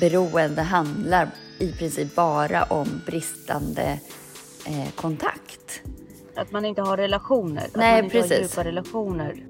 beroende 0.00 0.62
handlar 0.62 1.28
i 1.58 1.72
princip 1.72 2.14
bara 2.14 2.62
om 2.62 2.88
bristande 3.06 4.00
eh, 4.66 4.90
kontakt. 4.94 5.82
Att 6.36 6.52
man 6.52 6.64
inte 6.64 6.82
har 6.82 6.96
relationer. 6.96 7.66
Nej, 7.74 7.90
att 7.90 7.96
man 7.96 8.04
inte 8.04 8.20
precis. 8.20 8.36
har 8.36 8.42
djupa 8.42 8.64
relationer. 8.64 9.46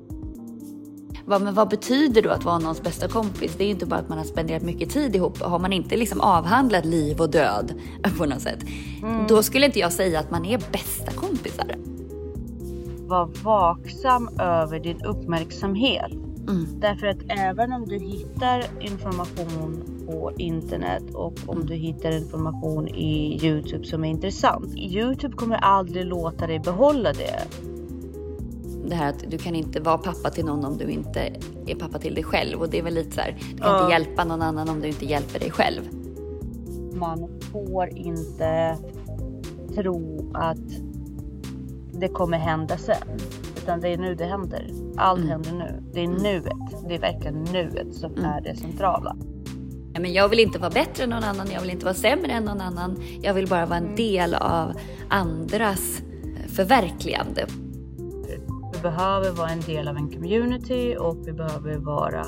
Vad, 1.25 1.43
men 1.43 1.54
vad 1.54 1.68
betyder 1.68 2.22
då 2.22 2.30
att 2.30 2.45
vara 2.45 2.59
någons 2.59 2.82
bästa 2.82 3.09
kompis? 3.09 3.54
Det 3.57 3.64
är 3.64 3.67
ju 3.67 3.72
inte 3.72 3.86
bara 3.86 4.00
att 4.00 4.09
man 4.09 4.18
har 4.18 4.25
spenderat 4.25 4.62
mycket 4.62 4.90
tid 4.90 5.17
ihop. 5.17 5.39
Har 5.39 5.59
man 5.59 5.72
inte 5.72 5.96
liksom 5.96 6.21
avhandlat 6.21 6.85
liv 6.85 7.21
och 7.21 7.31
död 7.31 7.75
på 8.18 8.26
något 8.26 8.40
sätt, 8.40 8.64
då 9.29 9.43
skulle 9.43 9.67
inte 9.67 9.79
jag 9.79 9.93
säga 9.93 10.21
att 10.21 10.31
man 10.31 10.44
är 10.44 10.58
bästa 10.72 11.13
kompisar. 11.13 11.75
Var 13.07 13.26
vaksam 13.43 14.29
över 14.40 14.81
din 14.81 15.04
uppmärksamhet. 15.04 16.13
Mm. 16.49 16.67
Därför 16.81 17.07
att 17.07 17.18
även 17.29 17.72
om 17.72 17.86
du 17.89 17.99
hittar 17.99 18.64
information 18.81 19.96
på 20.07 20.33
internet 20.39 21.03
och 21.15 21.35
om 21.46 21.67
du 21.67 21.75
hittar 21.75 22.11
information 22.17 22.89
i 22.89 23.39
Youtube 23.46 23.85
som 23.85 24.05
är 24.05 24.09
intressant. 24.09 24.77
Youtube 24.77 25.37
kommer 25.37 25.57
aldrig 25.57 26.05
låta 26.07 26.46
dig 26.46 26.59
behålla 26.59 27.13
det. 27.13 27.45
Det 28.89 28.95
här 28.95 29.09
att 29.11 29.25
du 29.31 29.39
kan 29.39 29.55
inte 29.55 29.81
vara 29.81 29.99
pappa 29.99 30.31
till 30.31 30.45
någon 30.45 30.65
om 30.65 30.79
du 30.79 30.85
inte 30.91 31.21
är 31.67 31.75
pappa 31.75 31.99
till 31.99 32.15
dig 32.15 32.25
själv. 32.25 32.61
Och 32.61 32.70
det 32.70 32.79
är 32.79 32.83
väl 32.83 32.95
lite 32.95 33.11
så 33.15 33.20
här, 33.20 33.37
du 33.53 33.59
kan 33.62 33.73
Ja. 33.73 33.81
inte 33.81 33.92
hjälpa 33.92 34.25
någon 34.25 34.42
annan 34.42 34.69
om 34.69 34.81
du 34.81 34.89
inte 34.89 35.05
hjälper 35.06 35.39
dig 35.41 35.51
själv. 35.51 35.83
Man 36.95 37.29
får 37.53 37.89
inte 37.98 38.77
tro 39.75 40.31
att 40.34 40.59
det 41.93 42.09
kommer 42.09 42.39
hända 42.39 42.77
sen. 42.79 43.19
Utan 43.62 43.81
det 43.81 43.89
är 43.89 43.98
nu 43.98 44.15
det 44.15 44.25
händer. 44.25 44.70
Allt 44.97 45.19
Mm. 45.20 45.31
händer 45.31 45.53
nu. 45.53 45.83
Det 45.93 46.01
är 46.05 46.09
nuet. 46.09 46.89
Det 46.89 46.95
är 46.95 46.98
verkligen 47.01 47.43
nuet 47.45 47.95
som 47.95 48.15
är 48.15 48.41
det 48.41 48.57
centrala. 48.57 49.17
Ja, 49.97 50.00
Men 50.00 50.12
jag 50.12 50.28
vill 50.28 50.39
inte 50.39 50.58
vara 50.58 50.70
bättre 50.70 51.05
än 51.05 51.11
någon 51.11 51.25
annan, 51.25 51.50
jag 51.50 51.61
vill 51.61 51.70
inte 51.70 51.84
vara 51.84 51.94
sämre 51.94 52.33
än 52.33 52.44
någon 52.44 52.61
annan. 52.61 53.02
Jag 53.22 53.34
vill 53.34 53.48
bara 53.48 53.66
vara 53.66 53.78
en 53.78 53.97
del 53.97 54.34
av 54.34 54.72
andras 55.08 56.02
förverkligande. 56.48 57.47
Vi 58.72 58.80
behöver 58.83 59.30
vara 59.30 59.50
en 59.50 59.61
del 59.61 59.89
av 59.89 59.97
en 59.97 60.11
community 60.11 60.97
och 60.98 61.28
vi 61.28 61.33
behöver 61.33 61.77
vara 61.77 62.27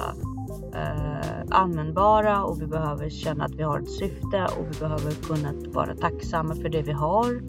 eh, 0.75 1.45
användbara 1.51 2.45
och 2.45 2.63
vi 2.63 2.67
behöver 2.67 3.11
känna 3.11 3.45
att 3.45 3.55
vi 3.55 3.63
har 3.63 3.81
ett 3.81 3.91
syfte 3.91 4.47
och 4.59 4.67
vi 4.71 4.81
behöver 4.81 5.13
kunna 5.13 5.53
vara 5.73 5.95
tacksamma 5.95 6.55
för 6.55 6.69
det 6.69 6.83
vi 6.83 6.93
har. 6.93 7.43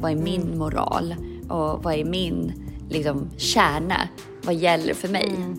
Vad 0.00 0.12
är 0.12 0.16
min 0.16 0.58
moral? 0.58 1.14
Och 1.48 1.82
vad 1.84 1.94
är 1.94 2.04
min 2.04 2.52
liksom, 2.88 3.30
kärna? 3.36 4.08
Vad 4.42 4.54
gäller 4.54 4.94
för 4.94 5.08
mig? 5.08 5.56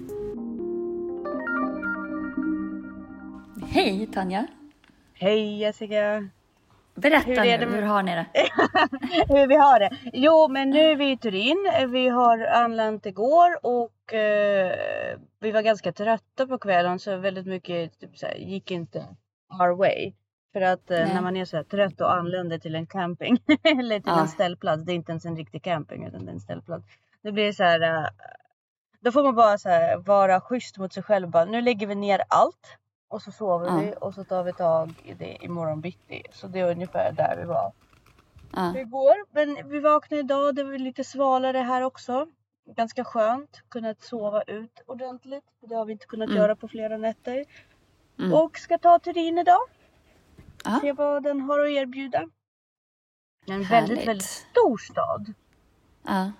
Hej 3.71 4.07
Tanja! 4.13 4.47
Hej 5.13 5.57
Jessica! 5.59 6.29
Berätta 6.95 7.29
Hur 7.41 7.57
nu, 7.57 7.75
hur 7.75 7.81
har 7.81 8.03
ni 8.03 8.15
det? 8.15 8.25
Hur 9.33 9.47
vi 9.47 9.55
har 9.55 9.79
det? 9.79 9.89
Jo, 10.13 10.47
men 10.47 10.69
nu 10.69 10.79
är 10.91 10.95
vi 10.95 11.11
i 11.11 11.17
Turin. 11.17 11.71
Vi 11.91 12.07
har 12.09 12.39
anlänt 12.39 13.05
igår 13.05 13.65
och 13.65 14.13
eh, 14.13 15.19
vi 15.39 15.51
var 15.51 15.61
ganska 15.61 15.91
trötta 15.91 16.47
på 16.47 16.57
kvällen 16.57 16.99
så 16.99 17.17
väldigt 17.17 17.45
mycket 17.45 17.99
typ, 17.99 18.17
så 18.17 18.25
här, 18.25 18.35
gick 18.35 18.71
inte 18.71 19.05
our 19.61 19.75
way. 19.75 20.13
För 20.53 20.61
att 20.61 20.91
eh, 20.91 21.13
när 21.13 21.21
man 21.21 21.37
är 21.37 21.45
så 21.45 21.57
här 21.57 21.63
trött 21.63 22.01
och 22.01 22.13
anländer 22.13 22.57
till 22.59 22.75
en 22.75 22.87
camping 22.87 23.37
eller 23.63 23.99
till 23.99 24.03
Ja. 24.11 24.21
en 24.21 24.27
ställplats, 24.27 24.83
det 24.83 24.91
är 24.91 24.95
inte 24.95 25.11
ens 25.11 25.25
en 25.25 25.35
riktig 25.37 25.63
camping 25.63 26.05
utan 26.05 26.25
det 26.25 26.31
är 26.31 26.33
en 26.33 26.39
ställplats. 26.39 26.85
Det 27.23 27.31
blir 27.31 27.51
så 27.51 27.63
här, 27.63 27.81
eh, 27.81 28.09
då 28.99 29.11
får 29.11 29.23
man 29.23 29.35
bara 29.35 29.57
så 29.57 29.69
här, 29.69 29.97
vara 29.97 30.41
schysst 30.41 30.77
mot 30.77 30.93
sig 30.93 31.03
själv. 31.03 31.29
Bara, 31.29 31.45
nu 31.45 31.61
lägger 31.61 31.87
vi 31.87 31.95
ner 31.95 32.21
allt 32.29 32.77
och 33.09 33.21
så 33.21 33.31
sover 33.31 33.65
Ja. 33.67 33.77
vi 33.77 33.93
och 34.01 34.13
så 34.13 34.23
tar 34.23 34.43
vi 34.43 34.53
tag 34.53 34.93
i 35.03 35.13
det 35.13 35.37
imorgon 35.45 35.81
bitti. 35.81 36.23
Så 36.31 36.47
det 36.47 36.59
är 36.59 36.71
ungefär 36.71 37.11
där 37.11 37.37
vi 37.37 37.43
var 37.45 37.71
Ja. 38.55 38.77
igår. 38.77 39.15
Men 39.31 39.69
vi 39.69 39.79
vaknade 39.79 40.19
idag, 40.19 40.55
det 40.55 40.63
var 40.63 40.77
lite 40.77 41.03
svalare 41.03 41.57
här 41.57 41.81
också. 41.81 42.27
Ganska 42.75 43.03
skönt, 43.03 43.61
kunnat 43.69 44.01
sova 44.01 44.41
ut 44.41 44.81
ordentligt. 44.85 45.43
Det 45.61 45.75
har 45.75 45.85
vi 45.85 45.91
inte 45.91 46.05
kunnat 46.05 46.29
Mm. 46.29 46.37
göra 46.41 46.55
på 46.55 46.67
flera 46.67 46.97
nätter. 46.97 47.45
Mm. 48.19 48.33
Och 48.33 48.57
ska 48.57 48.77
ta 48.77 48.99
Turin 48.99 49.37
idag. 49.37 49.59
Ja. 50.65 50.79
Se 50.81 50.91
vad 50.93 51.23
den 51.23 51.41
har 51.41 51.59
att 51.59 51.69
erbjuda. 51.69 52.19
En 53.47 53.63
Härligt. 53.63 53.71
väldigt, 53.71 54.07
väldigt 54.07 54.25
stor 54.27 54.77
stad. 54.77 55.33
Ja. 56.03 56.31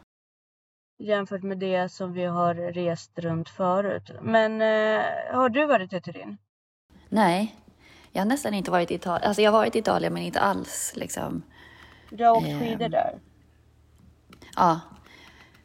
Jämfört 0.98 1.44
med 1.44 1.58
det 1.58 1.90
som 1.90 2.14
vi 2.14 2.26
har 2.26 2.54
rest 2.56 3.20
runt 3.20 3.50
förut. 3.50 4.12
Men 4.22 4.62
eh, 4.62 5.36
har 5.36 5.50
du 5.50 5.66
varit 5.66 5.94
i 5.94 6.02
Turin? 6.02 6.38
Nej, 7.10 7.56
jag 8.12 8.22
har 8.22 8.26
nästan 8.26 8.54
inte 8.54 8.72
varit 8.72 8.92
i 8.92 8.96
Italien. 8.96 9.28
Alltså 9.28 9.42
jag 9.42 9.52
har 9.52 9.60
varit 9.60 9.76
i 9.76 9.80
Italien 9.80 10.14
men 10.14 10.24
inte 10.24 10.40
alls 10.40 10.94
liksom. 10.96 11.42
Du 12.10 12.26
har 12.26 12.32
åkt 12.38 12.48
Ehm. 12.48 12.60
skidor 12.60 12.90
där? 12.90 13.20
Ja, 14.56 14.80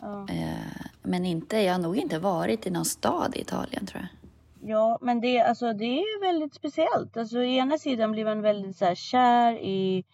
Ja. 0.00 0.26
eh, 0.30 0.82
men 1.02 1.24
inte, 1.26 1.58
jag 1.58 1.72
har 1.74 1.80
nog 1.80 1.96
inte 1.96 2.18
varit 2.18 2.66
i 2.66 2.70
någon 2.70 2.84
stad 2.84 3.36
i 3.36 3.40
Italien 3.40 3.86
tror 3.86 4.00
jag. 4.02 4.08
Ja, 4.70 4.98
men 5.00 5.20
det, 5.20 5.40
alltså, 5.40 5.72
det 5.72 5.84
är 5.84 6.20
väldigt 6.20 6.54
speciellt. 6.54 7.16
Alltså, 7.16 7.38
å 7.38 7.42
ena 7.42 7.78
sidan 7.78 8.12
blir 8.12 8.24
man 8.24 8.42
väldigt 8.42 8.76
så 8.76 8.84
här, 8.84 8.94
kär 8.94 9.52
i... 9.52 10.04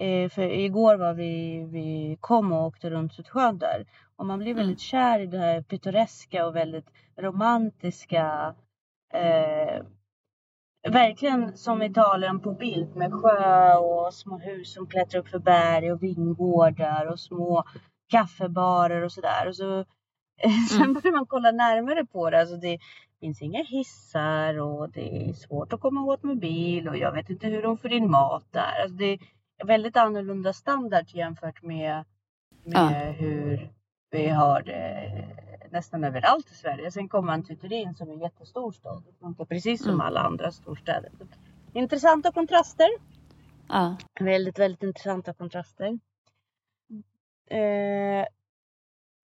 Eh, 0.00 0.28
för 0.30 0.42
igår 0.42 0.96
var 0.96 1.14
vi, 1.14 1.64
vi 1.72 2.16
kom 2.20 2.52
och 2.52 2.64
åkte 2.66 2.90
runt 2.90 3.14
så 3.14 3.22
skönt 3.22 3.60
där. 3.60 3.86
Och 4.16 4.26
man 4.26 4.38
blir 4.38 4.50
Mm. 4.52 4.56
väldigt 4.58 4.80
kär 4.80 5.20
i 5.20 5.26
det 5.26 5.38
här 5.38 5.62
pittoreska 5.62 6.46
och 6.46 6.56
väldigt 6.56 6.86
romantiska. 7.16 8.54
Eh, 9.14 9.82
verkligen 10.90 11.56
som 11.56 11.82
Italien 11.82 12.40
på 12.40 12.52
bild 12.52 12.96
med 12.96 13.12
sjö 13.12 13.74
och 13.74 14.14
små 14.14 14.38
hus 14.38 14.74
som 14.74 14.86
klättrar 14.86 15.20
upp 15.20 15.28
för 15.28 15.38
berg 15.38 15.92
och 15.92 16.02
vingårdar 16.02 17.06
och 17.06 17.20
små 17.20 17.64
kaffebarer 18.10 19.02
och 19.02 19.12
sådär. 19.12 19.48
Och 19.48 19.56
så, 19.56 19.84
sen 20.70 20.92
börjar 20.92 21.12
man 21.12 21.26
kolla 21.26 21.50
närmare 21.50 22.06
på 22.06 22.30
det. 22.30 22.40
Alltså 22.40 22.56
det 22.56 22.78
finns 23.20 23.42
inga 23.42 23.64
hissar 23.64 24.60
och 24.60 24.90
det 24.90 25.28
är 25.28 25.32
svårt 25.32 25.72
att 25.72 25.80
komma 25.80 26.04
åt 26.04 26.22
med 26.22 26.38
bil 26.38 26.88
och 26.88 26.96
jag 26.96 27.12
vet 27.12 27.30
inte 27.30 27.46
hur 27.46 27.62
de 27.62 27.78
får 27.78 27.92
in 27.92 28.10
mat 28.10 28.44
där. 28.50 28.82
Alltså 28.82 28.96
det 28.96 29.18
är 29.58 29.66
väldigt 29.66 29.96
annorlunda 29.96 30.52
standard 30.52 31.04
jämfört 31.08 31.62
med, 31.62 32.04
med 32.64 33.14
hur 33.14 33.70
vi 34.10 34.28
har 34.28 34.62
det 34.62 35.12
nästan 35.72 36.04
överallt 36.04 36.50
i 36.50 36.54
Sverige. 36.54 36.90
Sen 36.90 37.08
kommer 37.08 37.26
man 37.26 37.42
till 37.44 37.58
Turin 37.58 37.94
som 37.94 38.08
är 38.08 38.12
en 38.12 38.20
jättestor 38.20 38.72
stad. 38.72 39.02
Det 39.06 39.12
funkar 39.20 39.44
precis 39.44 39.80
som 39.82 39.90
Mm. 39.90 40.00
alla 40.00 40.20
andra 40.20 40.52
storstäder. 40.52 41.10
Intressanta 41.72 42.32
kontraster. 42.32 42.88
Ja, 43.68 43.96
Väldigt, 44.20 44.58
väldigt 44.58 44.82
intressanta 44.82 45.32
kontraster. 45.32 45.98
Eh, 47.50 47.58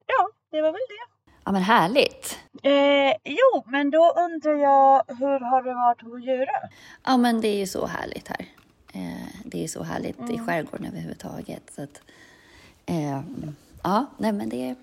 ja, 0.06 0.28
det 0.50 0.62
var 0.62 0.72
väl 0.72 0.80
det. 0.88 1.32
ja 1.44 1.52
men 1.52 1.62
härligt. 1.62 2.38
Eh, 2.62 3.16
jo, 3.24 3.62
men 3.66 3.90
då 3.90 4.12
undrar 4.16 4.54
jag 4.54 5.02
hur 5.08 5.40
har 5.40 5.62
det 5.62 5.74
varit 5.74 5.98
på 6.00 6.18
Djurö? 6.18 6.68
Ja 7.04 7.16
men 7.16 7.40
det 7.40 7.48
är 7.48 7.58
ju 7.58 7.66
så 7.66 7.86
härligt 7.86 8.28
här. 8.28 8.46
Eh, 8.94 9.28
det 9.44 9.64
är 9.64 9.68
så 9.68 9.82
härligt 9.82 10.18
i 10.18 10.34
Mm. 10.34 10.46
skärgården 10.46 10.86
överhuvudtaget. 10.86 11.70
Så 11.74 11.82
att, 11.82 12.02
eh, 12.86 13.20
ja, 13.82 14.06
nej 14.18 14.32
men 14.32 14.48
det 14.48 14.68
är... 14.70 14.76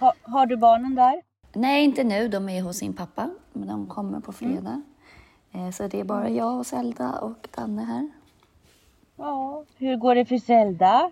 Ha, 0.00 0.14
har 0.22 0.46
du 0.46 0.56
barnen 0.56 0.94
där? 0.94 1.22
Nej, 1.52 1.84
inte 1.84 2.04
nu. 2.04 2.28
De 2.28 2.48
är 2.48 2.62
hos 2.62 2.76
sin 2.76 2.92
pappa. 2.92 3.30
Men 3.52 3.68
de 3.68 3.86
kommer 3.86 4.20
på 4.20 4.32
fredag. 4.32 4.82
Eh, 5.52 5.70
så 5.70 5.88
det 5.88 6.00
är 6.00 6.04
bara 6.04 6.28
jag 6.28 6.58
och 6.58 6.66
Zelda 6.66 7.12
och 7.12 7.48
Danne 7.56 7.82
här. 7.82 8.10
Ja. 9.16 9.64
Hur 9.76 9.96
går 9.96 10.14
det 10.14 10.24
för 10.24 10.38
Zelda? 10.38 11.10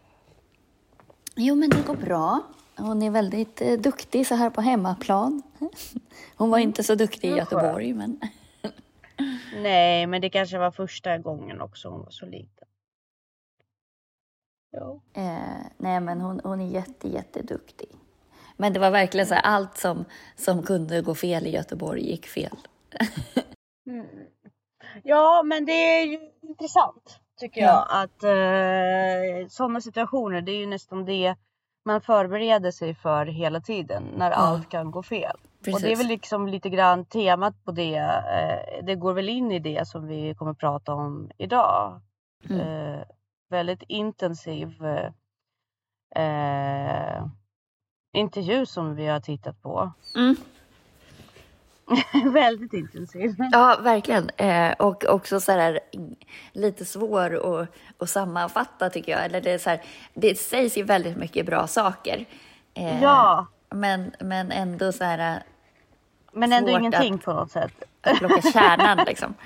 Jo, 1.37 1.55
men 1.55 1.71
det 1.71 1.87
går 1.87 1.97
bra. 1.97 2.43
Hon 2.77 3.03
är 3.03 3.11
väldigt 3.11 3.63
eh, 3.63 3.73
duktig 3.73 4.27
så 4.27 4.35
här 4.35 4.51
på 4.51 4.61
hemmaplan. 4.61 5.43
Hon 6.37 6.51
var 6.51 6.59
inte 6.59 6.83
så 6.83 6.95
duktig 6.95 7.29
i 7.29 7.31
skönt. 7.31 7.53
Göteborg, 7.53 7.93
men... 7.93 8.21
Nej, 9.63 10.07
men 10.07 10.21
det 10.21 10.31
kanske 10.31 10.59
var 10.59 10.71
första 10.71 11.19
gången 11.19 11.61
också 11.61 11.89
hon 11.89 12.01
var 12.01 12.11
så 12.11 12.27
liten. 12.27 12.69
Ja. 14.71 15.01
Eh, 15.13 15.67
nej, 15.77 16.01
men 16.01 16.21
hon, 16.21 16.41
hon 16.45 16.61
är 16.61 16.67
jätte, 16.67 17.09
jätteduktig. 17.09 17.89
Men 18.57 18.73
det 18.73 18.79
var 18.81 18.91
verkligen 18.91 19.27
så 19.27 19.35
här, 19.35 19.43
allt 19.43 19.77
som, 19.79 20.05
som 20.37 20.63
kunde 20.63 21.03
gå 21.03 21.15
fel 21.15 21.47
i 21.47 21.51
Göteborg 21.51 22.11
gick 22.11 22.27
fel. 22.27 22.57
Mm. 23.87 24.07
Ja, 25.03 25.43
men 25.43 25.65
det 25.65 25.73
är 25.73 26.07
ju 26.07 26.19
intressant 26.43 27.21
tycker 27.41 27.61
Ja. 27.61 27.67
jag 27.67 28.03
att 28.03 28.23
eh, 28.23 29.49
sådana 29.49 29.81
situationer, 29.81 30.41
det 30.41 30.53
är 30.53 30.57
ju 30.59 30.67
nästan 30.67 31.05
det 31.05 31.35
man 31.85 32.01
förbereder 32.01 32.71
sig 32.71 32.95
för 32.95 33.27
hela 33.27 33.61
tiden 33.61 34.05
när 34.17 34.31
allt 34.31 34.69
kan 34.69 34.91
gå 34.91 35.03
fel. 35.03 35.37
Och 35.43 35.65
det 35.65 35.71
är 35.71 35.73
Precis. 35.73 36.01
väl 36.01 36.07
liksom 36.07 36.49
lite 36.49 36.69
grann 36.69 37.05
temat 37.05 37.65
på 37.65 37.71
det. 37.71 37.97
Eh, 37.97 38.85
det 38.85 38.95
går 38.95 39.13
väl 39.15 39.29
in 39.29 39.53
i 39.53 39.59
det 39.59 39.89
som 39.89 40.07
vi 40.07 40.35
kommer 40.35 40.55
prata 40.55 40.95
om 40.95 41.31
idag. 41.39 42.01
Mm. 42.49 42.61
Eh, 42.61 43.01
väldigt 43.51 43.83
intensiv 43.83 44.85
eh, 46.17 47.27
intervju 48.17 48.67
som 48.67 48.95
vi 48.95 49.07
har 49.07 49.21
tittat 49.21 49.63
på. 49.63 49.93
Mm. 50.17 50.37
Väldigt 52.33 52.73
intensiv. 52.73 53.35
Ja, 53.53 53.79
verkligen. 53.83 54.31
Eh, 54.37 54.73
och 54.73 55.05
också 55.05 55.41
så 55.41 55.53
här, 55.53 55.81
lite 56.53 56.85
svår 56.85 57.61
att, 57.61 57.69
att 57.99 58.11
sammanfatta 58.11 58.91
tycker 58.91 59.13
jag. 59.13 59.25
Eller 59.25 59.41
det, 59.41 59.51
är 59.51 59.59
så 59.59 59.71
här, 59.71 59.83
det 60.15 60.39
sägs 60.39 60.79
ju 60.79 60.83
väldigt 60.83 61.17
mycket 61.17 61.47
bra 61.47 61.67
saker. 61.67 62.25
Eh, 62.75 63.03
ja. 63.03 63.47
Men, 63.71 64.13
men 64.21 64.53
ändå 64.53 64.93
så 64.93 65.05
här... 65.05 65.43
Men 66.33 66.53
ändå 66.53 66.71
ingenting 66.71 67.15
att, 67.15 67.25
på 67.25 67.33
något 67.33 67.51
sätt. 67.51 67.73
Att 68.01 68.19
plocka 68.19 68.43
kärnan 68.53 69.05
liksom. 69.07 69.35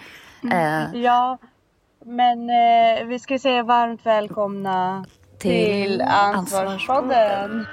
Eh. 0.52 0.94
Ja, 0.94 1.38
men 2.04 2.50
eh, 2.50 3.06
vi 3.06 3.18
ska 3.18 3.38
säga 3.38 3.62
varmt 3.62 4.06
välkomna 4.06 5.04
till, 5.38 5.50
till 5.50 6.02
Ansvarspodden. 6.02 7.66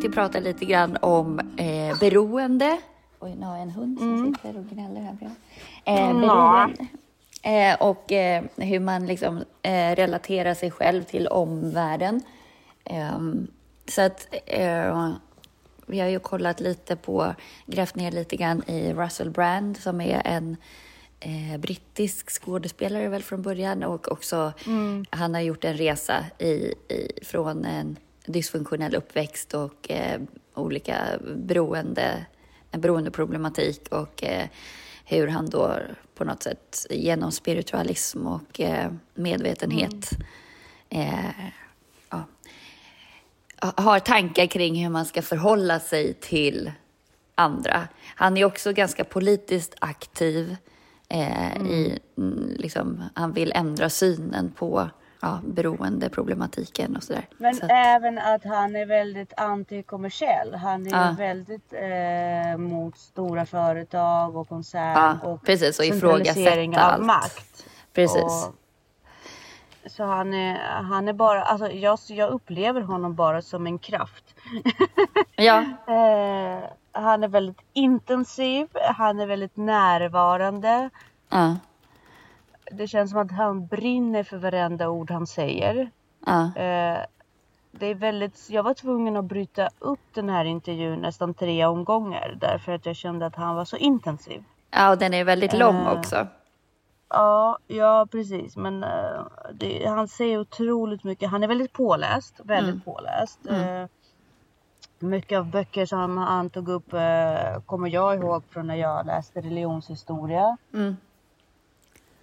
Tänkte 0.00 0.20
prata 0.20 0.40
lite 0.40 0.64
grann 0.64 0.96
om 1.00 1.38
eh, 1.56 1.98
beroende. 1.98 2.78
Oj, 3.20 3.34
nu 3.36 3.46
har 3.46 3.52
jag 3.52 3.62
en 3.62 3.70
hund 3.70 3.98
som 3.98 4.14
mm. 4.14 4.34
sitter 4.34 4.58
och 4.58 4.64
gnäller 4.64 5.00
här 5.00 5.12
bredvid. 5.12 5.36
Eh, 5.84 6.20
beroende. 6.20 6.86
Eh, 7.42 7.88
och 7.88 8.12
eh, 8.12 8.44
hur 8.56 8.80
man 8.80 9.06
liksom 9.06 9.44
eh, 9.62 9.96
relaterar 9.96 10.54
sig 10.54 10.70
själv 10.70 11.02
till 11.02 11.26
omvärlden. 11.28 12.22
Ehm, 12.84 13.46
så 13.88 14.02
att 14.02 14.28
eh, 14.46 15.12
vi 15.86 16.00
har 16.00 16.08
ju 16.08 16.18
kollat 16.18 16.60
lite 16.60 16.96
på, 16.96 17.34
grävt 17.66 17.94
ner 17.94 18.10
lite 18.10 18.36
grann 18.36 18.62
i 18.66 18.92
Russell 18.92 19.30
Brand 19.30 19.76
som 19.76 20.00
är 20.00 20.22
en 20.24 20.56
eh, 21.20 21.60
brittisk 21.60 22.30
skådespelare 22.30 23.08
väl 23.08 23.22
från 23.22 23.42
början 23.42 23.82
och 23.82 24.12
också 24.12 24.52
mm. 24.66 25.04
han 25.10 25.34
har 25.34 25.40
gjort 25.40 25.64
en 25.64 25.76
resa 25.76 26.24
i, 26.38 26.74
i, 26.88 27.12
från 27.22 27.64
en 27.64 27.96
dysfunktionell 28.32 28.94
uppväxt 28.94 29.54
och 29.54 29.90
eh, 29.90 30.20
olika 30.54 30.96
beroende, 31.36 32.26
beroendeproblematik 32.70 33.88
och 33.90 34.24
eh, 34.24 34.48
hur 35.04 35.26
han 35.26 35.50
då 35.50 35.76
på 36.14 36.24
något 36.24 36.42
sätt 36.42 36.86
genom 36.90 37.32
spiritualism 37.32 38.26
och 38.26 38.60
eh, 38.60 38.92
medvetenhet 39.14 40.10
mm. 40.90 41.32
ja, 42.10 42.24
har 43.60 43.98
tankar 43.98 44.46
kring 44.46 44.82
hur 44.84 44.90
man 44.90 45.06
ska 45.06 45.22
förhålla 45.22 45.80
sig 45.80 46.14
till 46.14 46.72
andra. 47.34 47.88
Han 48.14 48.36
är 48.36 48.44
också 48.44 48.72
ganska 48.72 49.04
politiskt 49.04 49.74
aktiv. 49.78 50.56
Eh, 51.08 51.56
mm. 51.56 51.66
i, 51.66 51.98
mm, 52.18 52.54
liksom, 52.58 53.04
han 53.14 53.32
vill 53.32 53.52
ändra 53.54 53.90
synen 53.90 54.52
på 54.52 54.90
ja, 55.20 55.40
beroendeproblematiken 55.44 56.96
och 56.96 57.02
sådär. 57.02 57.26
Men 57.38 57.54
så 57.54 57.64
att... 57.64 57.70
även 57.74 58.18
att 58.18 58.44
han 58.44 58.76
är 58.76 58.86
väldigt 58.86 59.32
antikommersiell. 59.36 60.54
Han 60.54 60.86
är 60.86 60.90
ja. 60.90 61.14
väldigt 61.18 61.72
eh, 61.72 62.58
mot 62.58 62.98
stora 62.98 63.46
företag 63.46 64.36
och 64.36 64.48
koncern 64.48 65.18
ja, 65.22 65.28
och 65.28 65.42
precis, 65.42 65.78
och 65.78 65.84
centralisering 65.84 66.76
av 66.76 66.82
allt. 66.82 67.04
makt. 67.06 67.66
Precis. 67.92 68.22
Och, 68.22 68.54
så 69.86 70.04
han 70.04 70.34
är, 70.34 70.58
han 70.82 71.08
är 71.08 71.12
bara, 71.12 71.42
alltså 71.42 71.70
jag, 71.70 71.98
jag 72.08 72.30
upplever 72.30 72.80
honom 72.80 73.14
bara 73.14 73.42
som 73.42 73.66
en 73.66 73.78
kraft. 73.78 74.24
ja. 75.36 75.60
eh, 75.86 76.64
han 76.92 77.24
är 77.24 77.28
väldigt 77.28 77.60
intensiv, 77.72 78.68
han 78.96 79.20
är 79.20 79.26
väldigt 79.26 79.56
närvarande. 79.56 80.90
Ja 81.28 81.56
det 82.70 82.86
känns 82.86 83.10
som 83.10 83.20
att 83.20 83.32
han 83.32 83.66
brinner 83.66 84.22
för 84.22 84.36
varenda 84.36 84.88
ord 84.88 85.10
han 85.10 85.26
säger. 85.26 85.90
Ja. 86.26 86.42
Eh, 86.56 86.98
det 87.72 87.86
är 87.86 87.94
väldigt, 87.94 88.50
jag 88.50 88.62
var 88.62 88.74
tvungen 88.74 89.16
att 89.16 89.24
bryta 89.24 89.68
upp 89.78 90.00
den 90.14 90.28
här 90.28 90.44
intervjun 90.44 90.98
nästan 90.98 91.34
tre 91.34 91.64
omgångar 91.66 92.36
därför 92.40 92.72
att 92.72 92.86
jag 92.86 92.96
kände 92.96 93.26
att 93.26 93.36
han 93.36 93.56
var 93.56 93.64
så 93.64 93.76
intensiv. 93.76 94.44
Ja, 94.70 94.90
och 94.90 94.98
den 94.98 95.14
är 95.14 95.24
väldigt 95.24 95.58
lång 95.58 95.76
eh, 95.76 95.92
också. 95.92 96.26
Ja, 97.08 97.58
ja 97.66 98.06
precis. 98.10 98.56
Men 98.56 98.84
uh, 98.84 99.26
det, 99.52 99.86
han 99.86 100.08
säger 100.08 100.40
otroligt 100.40 101.04
mycket. 101.04 101.30
Han 101.30 101.42
är 101.42 101.48
väldigt 101.48 101.72
påläst. 101.72 102.40
Väldigt 102.44 102.74
mm. 102.74 102.80
påläst. 102.80 103.38
Mm. 103.48 103.82
Uh, 103.82 103.88
mycket 104.98 105.38
av 105.38 105.50
böcker 105.50 105.86
som 105.86 106.16
han 106.16 106.50
tog 106.50 106.68
upp 106.68 106.94
uh, 106.94 107.60
kommer 107.66 107.88
jag 107.88 108.14
ihåg 108.14 108.42
från 108.50 108.66
när 108.66 108.74
jag 108.74 109.06
läste 109.06 109.40
religionshistoria. 109.40 110.56
Mm. 110.74 110.96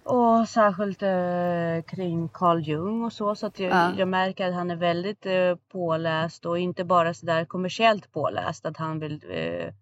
Och 0.08 0.48
särskilt 0.48 1.02
eh, 1.02 1.96
kring 1.96 2.28
Carl 2.28 2.60
Jung 2.60 3.04
och 3.04 3.12
så. 3.12 3.34
Så 3.34 3.46
att 3.46 3.58
jag, 3.58 3.72
ja. 3.72 3.92
jag 3.96 4.08
märker 4.08 4.48
att 4.48 4.54
han 4.54 4.70
är 4.70 4.76
väldigt 4.76 5.26
eh, 5.26 5.54
påläst 5.72 6.46
och 6.46 6.58
inte 6.58 6.84
bara 6.84 7.14
sådär 7.14 7.44
kommersiellt 7.44 8.12
påläst. 8.12 8.66
Att 8.66 8.76
han 8.76 8.98
vill, 8.98 9.24
eh, 9.30 9.74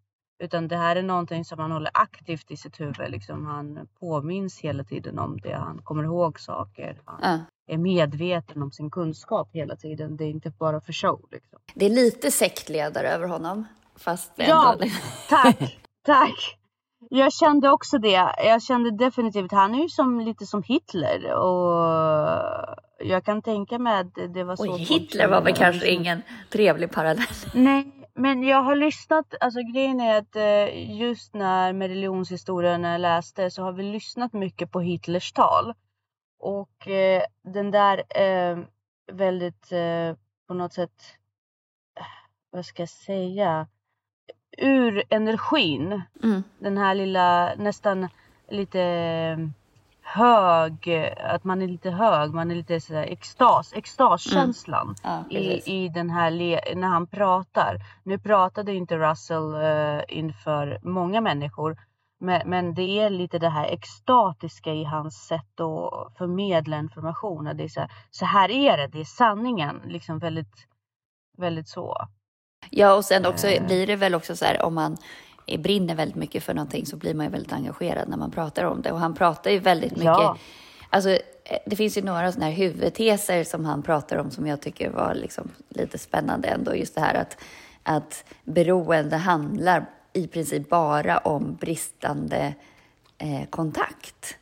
utan 0.45 0.69
det 0.69 0.77
här 0.77 0.97
är 0.97 1.03
någonting 1.03 1.45
som 1.45 1.59
han 1.59 1.73
håller 1.73 1.91
aktivt 1.95 2.51
i 2.51 2.57
sitt 2.57 2.81
huvud. 2.81 3.11
Liksom 3.11 3.47
han 3.47 3.89
påminns 4.01 4.61
hela 4.61 4.85
tiden 4.85 5.19
om 5.19 5.41
det. 5.41 5.55
Han 5.55 5.81
kommer 5.85 6.05
ihåg 6.05 6.41
saker. 6.41 7.01
Han 7.05 7.19
ja. 7.23 7.75
är 7.75 7.79
medveten 7.79 8.63
om 8.63 8.73
sin 8.73 8.91
kunskap 8.91 9.49
hela 9.53 9.77
tiden. 9.77 10.17
Det 10.17 10.25
är 10.25 10.31
inte 10.31 10.51
bara 10.51 10.81
för 10.81 10.93
show. 10.93 11.21
Liksom. 11.31 11.59
Det 11.75 11.87
är 11.87 11.91
lite 11.91 12.31
sektledare 12.31 13.09
över 13.09 13.29
honom. 13.29 13.65
Fast 13.97 14.33
ja, 14.37 14.77
tack, 15.29 15.79
tack. 16.07 16.59
Jag 17.11 17.33
kände 17.33 17.71
också 17.71 17.99
det. 17.99 18.35
Jag 18.39 18.63
kände 18.63 18.91
definitivt, 18.91 19.53
han 19.53 19.75
är 19.75 19.83
ju 19.83 19.89
som, 19.89 20.21
lite 20.21 20.47
som 20.47 20.63
Hitler 20.63 21.35
och 21.35 22.77
jag 22.99 23.25
kan 23.25 23.43
tänka 23.43 23.79
mig 23.79 24.01
att 24.01 24.15
det 24.35 24.45
var 24.45 24.57
så. 24.57 24.75
Oj, 24.75 24.79
Hitler 24.79 25.29
var 25.29 25.41
väl 25.43 25.55
kanske 25.55 25.91
ingen 25.91 26.23
trevlig 26.51 26.91
parallell. 26.91 27.27
Nej, 27.55 27.93
men 28.15 28.43
jag 28.43 28.63
har 28.63 28.77
lyssnat, 28.77 29.35
alltså 29.41 29.61
grejen 29.75 30.01
är 30.01 30.19
att 30.19 30.37
eh, 30.37 30.99
just 31.01 31.35
när 31.35 31.73
med 31.73 31.89
religionshistorien 31.89 32.85
jag 32.85 33.01
läste 33.01 33.51
så 33.51 33.63
har 33.63 33.73
vi 33.73 33.83
lyssnat 33.83 34.33
mycket 34.33 34.71
på 34.71 34.81
Hitlers 34.81 35.33
tal. 35.33 35.75
Och 36.39 36.89
eh, 36.89 37.23
den 37.43 37.71
där 37.71 38.03
eh, 38.23 38.59
väldigt 39.13 39.71
på 40.49 40.55
något 40.55 40.73
sätt, 40.73 41.03
vad 42.51 42.67
ska 42.67 42.83
jag 42.83 42.89
säga, 42.89 43.67
ur 44.57 45.03
energin. 45.09 46.03
Mm. 46.23 46.43
Den 46.59 46.79
här 46.79 46.95
lilla 46.95 47.55
nästan 47.55 48.09
lite 48.49 49.51
hög, 50.03 50.91
att 51.25 51.45
man 51.45 51.63
är 51.63 51.67
lite 51.67 51.91
hög, 51.91 52.35
man 52.35 52.51
är 52.51 52.55
lite 52.55 52.81
sådär 52.81 53.03
extas, 53.03 53.73
extaskänslan 53.73 54.95
mm. 55.05 55.25
ja, 55.31 55.39
i, 55.39 55.63
i 55.67 55.89
den 55.89 56.11
här, 56.11 56.31
när 56.75 56.89
han 56.89 57.07
pratar. 57.07 57.77
Nu 58.03 58.19
pratade 58.19 58.75
inte 58.75 58.99
Russell 58.99 59.55
uh, 59.55 60.03
inför 60.09 60.79
många 60.83 61.21
människor, 61.21 61.77
men, 62.19 62.51
men, 62.51 62.75
det 62.75 63.01
är 63.01 63.11
lite 63.11 63.39
det 63.39 63.49
här 63.49 63.67
extatiska 63.67 64.73
i 64.73 64.85
hans 64.85 65.27
sätt 65.27 65.61
att 65.61 66.19
förmedla 66.19 66.79
information. 66.79 67.45
Det 67.45 67.65
är 67.65 67.69
så, 67.69 67.81
här, 67.81 67.91
så 68.11 68.25
här 68.25 68.51
är 68.51 68.77
det, 68.77 68.87
det 68.87 69.01
är 69.01 69.05
sanningen, 69.05 69.81
liksom 69.87 70.19
väldigt, 70.19 70.67
väldigt 71.39 71.69
så. 71.69 72.09
Ja, 72.71 72.95
och 72.95 73.05
sen 73.05 73.27
också 73.27 73.47
eh. 73.47 73.67
blir 73.67 73.87
det 73.87 73.97
väl 73.97 74.15
också 74.15 74.37
så 74.37 74.45
här 74.45 74.63
om 74.63 74.75
man 74.75 74.97
brinner 75.59 75.95
väldigt 75.95 76.17
mycket 76.17 76.43
för 76.43 76.55
någonting 76.55 76.87
så 76.87 76.97
blir 76.97 77.15
man 77.15 77.27
ju 77.27 77.33
väldigt 77.33 77.53
engagerad 77.53 78.09
när 78.09 78.17
man 78.17 78.31
pratar 78.31 78.65
om 78.65 78.83
det. 78.83 78.93
Och 78.93 79.01
han 79.01 79.15
pratar 79.15 79.51
ju 79.51 79.59
väldigt 79.59 79.93
mycket. 79.93 80.05
Ja. 80.05 80.37
Alltså, 80.91 81.11
eh, 81.11 81.59
det 81.67 81.77
finns 81.77 81.99
ju 81.99 82.03
några 82.03 82.33
sådana 82.33 82.51
här 82.51 82.57
huvudteser 82.57 83.45
som 83.45 83.65
han 83.65 83.83
pratar 83.83 84.17
om 84.17 84.31
som 84.31 84.47
jag 84.47 84.61
tycker 84.61 84.91
var 84.91 85.15
liksom 85.15 85.51
lite 85.69 85.99
spännande 85.99 86.49
ändå. 86.49 86.77
Just 86.77 86.95
det 86.95 87.01
här 87.01 87.15
att, 87.15 87.37
att 87.83 88.25
beroende 88.45 89.17
handlar 89.17 89.87
i 90.13 90.27
princip 90.27 90.69
bara 90.69 91.19
om 91.19 91.55
bristande 91.55 92.55
eh, 93.19 93.49
kontakt. 93.51 94.39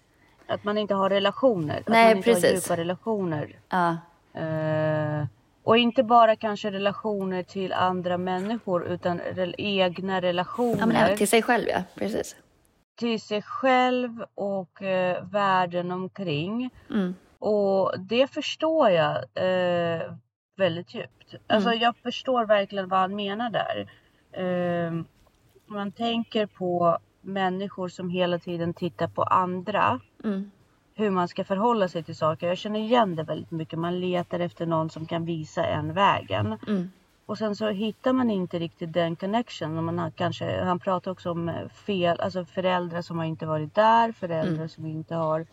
Att 0.47 0.65
man 0.65 0.79
inte 0.79 0.95
har 0.95 1.11
relationer. 1.11 1.83
Nej, 1.87 2.05
att 2.05 2.09
man 2.11 2.17
inte 2.17 2.31
precis. 2.31 2.45
har 2.45 2.55
djupa 2.55 2.77
relationer. 2.77 3.57
Ja. 3.69 3.97
Eh, 4.35 5.27
och 5.65 5.77
inte 5.77 6.03
bara 6.03 6.37
kanske 6.37 6.71
relationer 6.71 7.43
till 7.43 7.73
andra 7.73 8.19
människor 8.19 8.87
utan 8.87 9.19
re 9.19 9.55
egna 9.59 10.21
relationer. 10.21 10.79
Ja, 10.79 10.87
men 10.87 11.17
till 11.17 11.29
sig 11.29 11.43
själv 11.43 11.69
ja, 11.69 11.83
precis. 11.95 12.37
Till 12.97 13.21
sig 13.21 13.43
själv 13.43 14.25
och 14.35 14.83
eh, 14.83 15.25
världen 15.25 15.93
omkring. 15.93 16.71
Mm. 16.91 17.15
Och 17.39 17.95
det 17.99 18.27
förstår 18.27 18.91
jag. 18.91 19.17
Eh, 19.35 20.13
väldigt 20.57 20.95
djupt. 20.95 21.35
Alltså 21.47 21.73
jag 21.73 21.97
förstår 21.97 22.45
verkligen 22.45 22.89
vad 22.89 23.01
han 23.01 23.17
menar 23.17 23.51
där. 23.51 23.91
Uh, 24.39 25.03
man 25.67 25.93
tänker 25.93 26.47
på 26.47 26.99
människor 27.21 27.89
som 27.89 28.11
hela 28.11 28.39
tiden 28.39 28.75
tittar 28.75 29.09
på 29.09 29.23
andra. 29.23 30.01
Mm. 30.25 30.51
Hur 30.97 31.11
man 31.11 31.29
ska 31.29 31.45
förhålla 31.45 31.89
sig 31.89 32.03
till 32.03 32.17
saker. 32.17 32.49
Jag 32.49 32.59
känner 32.59 32.81
igen 32.81 33.17
det 33.17 33.23
väldigt 33.23 33.51
mycket. 33.51 33.79
Man 33.79 34.01
letar 34.01 34.41
efter 34.41 34.67
någon 34.67 34.91
som 34.91 35.07
kan 35.07 35.25
visa 35.25 35.67
en 35.67 35.93
vägen. 35.93 36.59
Mm. 36.67 36.91
Och 37.27 37.39
sen 37.39 37.57
så 37.57 37.69
hittar 37.69 38.13
man 38.13 38.31
inte 38.31 38.59
riktigt 38.59 38.93
den 38.93 39.17
connection. 39.17 39.85
Man 39.85 39.99
har 39.99 40.11
kanske, 40.11 40.65
han 40.65 40.79
pratar 40.79 41.11
också 41.11 41.31
om 41.31 41.49
eh, 41.49 41.69
fel, 41.69 42.21
alltså 42.21 42.45
föräldrar 42.45 43.03
som 43.03 43.19
har 43.19 43.25
inte 43.25 43.47
varit 43.47 43.75
där. 43.75 44.13
Föräldrar 44.13 44.55
Mm. 44.55 44.69
som 44.69 44.87
inte 44.87 45.15
har 45.15 45.47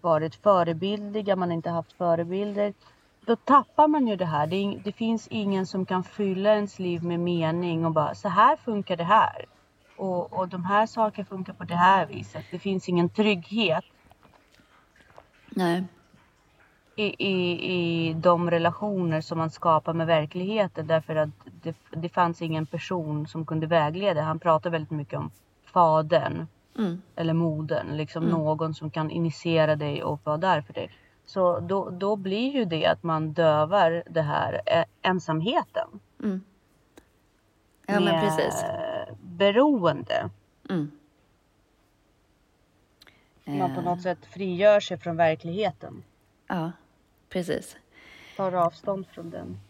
varit 0.00 0.34
förebildliga. 0.34 1.36
Man 1.36 1.48
har 1.48 1.54
inte 1.54 1.70
haft 1.70 1.92
förebilder. 1.92 2.74
Då 3.26 3.36
tappar 3.36 3.88
man 3.88 4.06
ju 4.06 4.16
det 4.16 4.24
här. 4.24 4.46
Det, 4.46 4.56
är, 4.56 4.80
det 4.84 4.92
finns 4.92 5.28
ingen 5.28 5.66
som 5.66 5.86
kan 5.86 6.04
fylla 6.04 6.54
ens 6.54 6.78
liv 6.78 7.04
med 7.04 7.20
mening 7.20 7.86
och 7.86 7.92
bara 7.92 8.14
så 8.14 8.28
här 8.28 8.56
funkar 8.56 8.96
det 8.96 9.04
här. 9.04 9.46
Och, 9.96 10.32
och 10.32 10.48
de 10.48 10.64
här 10.64 10.86
sakerna 10.86 11.24
funkar 11.24 11.52
på 11.52 11.64
det 11.64 11.74
här 11.74 12.06
viset. 12.06 12.44
Det 12.50 12.58
finns 12.58 12.88
ingen 12.88 13.08
trygghet 13.08 13.84
Nej. 15.56 15.84
i, 16.96 17.26
i, 17.28 17.72
i 17.74 18.12
de 18.14 18.50
relationer 18.50 19.20
som 19.20 19.38
man 19.38 19.50
skapar 19.50 19.92
med 19.92 20.06
verkligheten 20.06 20.86
därför 20.86 21.16
att 21.16 21.30
det, 21.62 21.76
det 21.90 22.08
fanns 22.08 22.42
ingen 22.42 22.66
person 22.66 23.26
som 23.26 23.46
kunde 23.46 23.66
vägleda. 23.66 24.22
Han 24.22 24.38
pratar 24.38 24.70
väldigt 24.70 24.90
mycket 24.90 25.18
om 25.18 25.30
fadern 25.64 26.46
Mm. 26.78 27.02
eller 27.16 27.32
modern, 27.34 27.96
liksom 27.96 28.24
någon 28.24 28.74
som 28.74 28.90
kan 28.90 29.10
initiera 29.10 29.76
dig 29.76 30.02
och 30.04 30.20
vara 30.24 30.36
där 30.36 30.60
för 30.60 30.72
dig. 30.72 30.90
Så 31.26 31.60
då, 31.60 31.90
då 31.90 32.16
blir 32.16 32.52
ju 32.52 32.64
det 32.64 32.86
att 32.86 33.02
man 33.02 33.32
dövar 33.32 34.02
det 34.10 34.22
här 34.22 34.60
eh, 34.66 34.84
ensamheten 35.02 35.88
Mm. 36.22 36.42
Ja 37.86 38.00
men 38.00 38.20
precis. 38.20 38.64
beroende. 39.22 40.30
Mm. 40.70 40.90
Man 43.46 43.74
på 43.74 43.80
Eh, 43.80 43.84
något 43.84 44.02
sätt 44.02 44.26
frigör 44.26 44.80
sig 44.80 44.98
från 44.98 45.16
verkligheten. 45.16 46.02
Ja, 46.46 46.72
precis. 47.28 47.76
Tar 48.36 48.52
avstånd 48.52 49.06
från 49.06 49.30
den. 49.30 49.60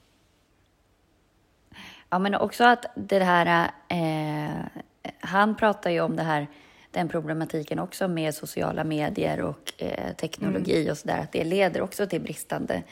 Ja, 2.10 2.18
men 2.18 2.34
också 2.34 2.64
att 2.64 2.86
det 2.94 3.24
här... 3.24 3.70
Eh, 3.88 4.82
han 5.20 5.56
pratar 5.56 5.90
ju 5.90 6.00
om 6.00 6.16
det 6.16 6.22
här, 6.22 6.46
den 6.90 7.08
problematiken 7.08 7.78
också 7.78 8.08
med 8.08 8.34
sociala 8.34 8.84
medier 8.84 9.40
och 9.40 9.72
eh, 9.78 10.14
teknologi 10.14 10.90
och 10.90 10.98
sådär. 10.98 11.18
Att 11.18 11.32
det 11.32 11.44
leder 11.44 11.82
också 11.82 12.06
till 12.06 12.20
bristande 12.20 12.82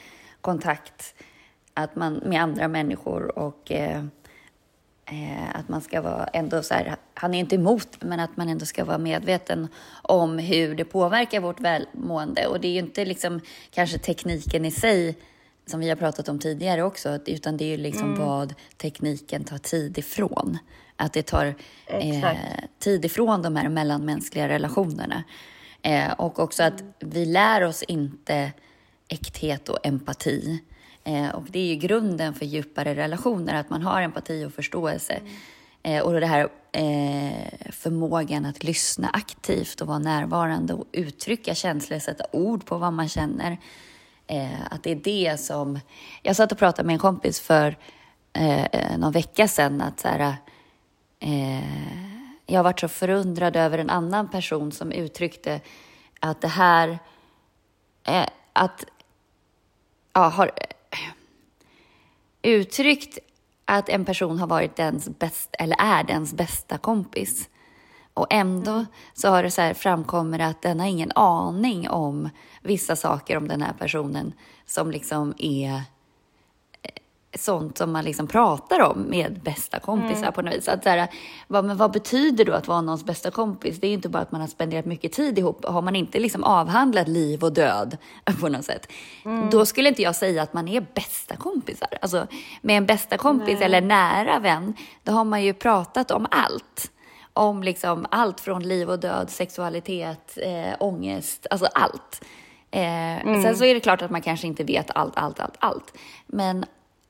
kontakt 0.41 1.15
att 1.73 1.95
man, 1.95 2.13
med 2.13 2.41
andra 2.41 2.67
människor 2.67 3.39
och 3.39 3.71
eh, 3.71 4.03
eh, 5.05 5.55
att 5.55 5.69
man 5.69 5.81
ska 5.81 6.01
vara 6.01 6.25
ändå 6.25 6.63
så 6.63 6.73
här, 6.73 6.95
han 7.13 7.33
är 7.33 7.39
inte 7.39 7.55
emot, 7.55 7.87
men 7.99 8.19
att 8.19 8.37
man 8.37 8.49
ändå 8.49 8.65
ska 8.65 8.85
vara 8.85 8.97
medveten 8.97 9.67
om 10.01 10.37
hur 10.37 10.75
det 10.75 10.85
påverkar 10.85 11.39
vårt 11.39 11.59
välmående. 11.59 12.47
Och 12.47 12.59
det 12.59 12.67
är 12.67 12.71
ju 12.71 12.79
inte 12.79 13.05
liksom 13.05 13.41
kanske 13.71 13.97
tekniken 13.97 14.65
i 14.65 14.71
sig, 14.71 15.17
som 15.65 15.79
vi 15.79 15.89
har 15.89 15.95
pratat 15.95 16.29
om 16.29 16.39
tidigare 16.39 16.83
också, 16.83 17.19
utan 17.25 17.57
det 17.57 17.65
är 17.65 17.69
ju 17.69 17.77
liksom 17.77 18.19
vad 18.19 18.53
tekniken 18.77 19.43
tar 19.43 19.57
tid 19.57 19.97
ifrån. 19.97 20.57
Att 20.95 21.13
det 21.13 21.23
tar 21.23 21.55
eh, 21.87 22.29
tid 22.79 23.05
ifrån 23.05 23.41
de 23.41 23.55
här 23.55 23.69
mellanmänskliga 23.69 24.49
relationerna. 24.49 25.23
Eh, 25.81 26.11
och 26.11 26.39
också 26.39 26.63
att 26.63 26.83
vi 26.99 27.25
lär 27.25 27.61
oss 27.61 27.83
inte 27.83 28.51
äkthet 29.07 29.69
och 29.69 29.85
empati. 29.85 30.59
Eh, 31.05 31.29
och 31.29 31.43
det 31.49 31.59
är 31.59 31.65
ju 31.65 31.75
grunden 31.75 32.33
för 32.33 32.45
djupare 32.45 32.95
relationer, 32.95 33.55
att 33.55 33.69
man 33.69 33.81
har 33.81 34.01
empati 34.01 34.45
och 34.45 34.53
förståelse. 34.53 35.13
Mm. 35.83 36.03
och 36.03 36.19
det 36.19 36.25
här 36.25 36.49
eh, 36.71 37.71
förmågan 37.71 38.45
att 38.45 38.63
lyssna 38.63 39.09
aktivt 39.13 39.81
och 39.81 39.87
vara 39.87 39.99
närvarande 39.99 40.73
och 40.73 40.85
uttrycka 40.91 41.55
känslor, 41.55 41.99
sätta 41.99 42.25
ord 42.31 42.65
på 42.65 42.77
vad 42.77 42.93
man 42.93 43.07
känner. 43.09 43.57
Att 44.69 44.83
det 44.83 44.91
är 44.91 44.95
det 44.95 45.39
som... 45.39 45.79
Jag 46.21 46.35
satt 46.35 46.51
och 46.51 46.57
pratade 46.57 46.85
med 46.85 46.93
en 46.93 46.99
kompis 46.99 47.39
för 47.39 47.77
eh, 48.33 48.97
någon 48.97 49.11
vecka 49.11 49.47
sedan 49.47 49.81
att 49.81 49.99
så 49.99 50.07
här, 50.07 50.35
eh, 51.19 52.05
jag 52.45 52.59
har 52.59 52.63
varit 52.63 52.79
så 52.79 52.87
förundrad 52.87 53.55
över 53.55 53.77
en 53.77 53.89
annan 53.89 54.27
person 54.27 54.71
som 54.71 54.91
uttryckte 54.91 55.61
att 56.19 56.41
det 56.41 56.47
här... 56.47 56.99
Eh, 58.03 58.27
att... 58.53 58.85
Ja, 60.13 60.27
har 60.27 60.51
uttryckt 62.45 63.19
att 63.65 63.89
en 63.89 64.05
person 64.05 64.39
har 64.39 64.47
varit 64.47 64.79
ens 64.79 65.09
bäst, 65.19 65.55
eller 65.59 65.75
är 65.79 66.11
ens 66.11 66.33
bästa 66.33 66.77
kompis. 66.77 67.49
Och 68.13 68.27
ändå 68.29 68.85
så 69.13 69.29
har 69.29 69.43
det 69.43 69.51
så 69.51 69.61
här 69.61 69.73
framkommit 69.73 70.41
att 70.41 70.61
den 70.61 70.79
har 70.79 70.87
ingen 70.87 71.11
aning 71.15 71.89
om 71.89 72.29
vissa 72.61 72.95
saker 72.95 73.37
om 73.37 73.47
den 73.47 73.61
här 73.61 73.73
personen 73.73 74.33
som 74.65 74.91
liksom 74.91 75.33
är 75.37 75.81
sånt 77.39 77.77
som 77.77 77.91
man 77.91 78.05
liksom 78.05 78.27
pratar 78.27 78.79
om 78.81 79.01
med 79.01 79.39
bästa 79.43 79.79
kompisar 79.79 80.31
på 80.31 80.41
något 80.41 80.53
vis. 80.53 80.67
Att 80.67 80.83
så 80.83 80.89
här, 80.89 81.07
vad, 81.47 81.65
men 81.65 81.77
vad 81.77 81.91
betyder 81.91 82.45
då 82.45 82.53
att 82.53 82.67
vara 82.67 82.81
någons 82.81 83.05
bästa 83.05 83.31
kompis? 83.31 83.79
Det 83.79 83.87
är 83.87 83.89
ju 83.89 83.95
inte 83.95 84.09
bara 84.09 84.21
att 84.21 84.31
man 84.31 84.41
har 84.41 84.47
spenderat 84.47 84.85
mycket 84.85 85.11
tid 85.11 85.39
ihop. 85.39 85.65
Har 85.65 85.81
man 85.81 85.95
inte 85.95 86.19
liksom 86.19 86.43
avhandlat 86.43 87.07
liv 87.07 87.43
och 87.43 87.53
död 87.53 87.97
på 88.41 88.49
något 88.49 88.65
sätt, 88.65 88.91
då 89.51 89.65
skulle 89.65 89.89
inte 89.89 90.01
jag 90.01 90.15
säga 90.15 90.43
att 90.43 90.53
man 90.53 90.67
är 90.67 90.85
bästa 90.93 91.35
kompisar. 91.35 91.97
Alltså, 92.01 92.27
med 92.61 92.77
en 92.77 92.85
bästa 92.85 93.17
kompis 93.17 93.61
eller 93.61 93.81
nära 93.81 94.39
vän, 94.39 94.73
då 95.03 95.11
har 95.11 95.23
man 95.23 95.43
ju 95.43 95.53
pratat 95.53 96.11
om 96.11 96.27
allt. 96.31 96.91
Om 97.33 97.63
liksom 97.63 98.05
allt 98.11 98.39
från 98.39 98.63
liv 98.63 98.89
och 98.89 98.99
död, 98.99 99.29
sexualitet, 99.29 100.37
eh, 100.41 100.75
ångest, 100.79 101.47
alltså 101.49 101.65
allt. 101.73 102.25
Eh, 102.71 103.41
Sen 103.43 103.55
så 103.57 103.65
är 103.65 103.73
det 103.73 103.79
klart 103.79 104.01
att 104.01 104.11
man 104.11 104.21
kanske 104.21 104.47
inte 104.47 104.63
vet 104.63 104.91
allt, 104.95 105.17
allt, 105.17 105.39
allt, 105.39 105.55
allt. 105.59 105.97
Men 106.27 106.65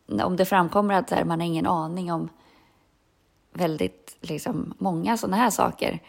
om 0.07 0.35
det 0.35 0.45
framkommer 0.45 0.93
att 0.93 1.09
här, 1.09 1.23
man 1.23 1.39
har 1.39 1.47
ingen 1.47 1.67
aning 1.67 2.11
om 2.11 2.29
väldigt 3.53 4.17
liksom, 4.21 4.73
många 4.77 5.17
sådana 5.17 5.37
här 5.37 5.49
saker, 5.49 5.99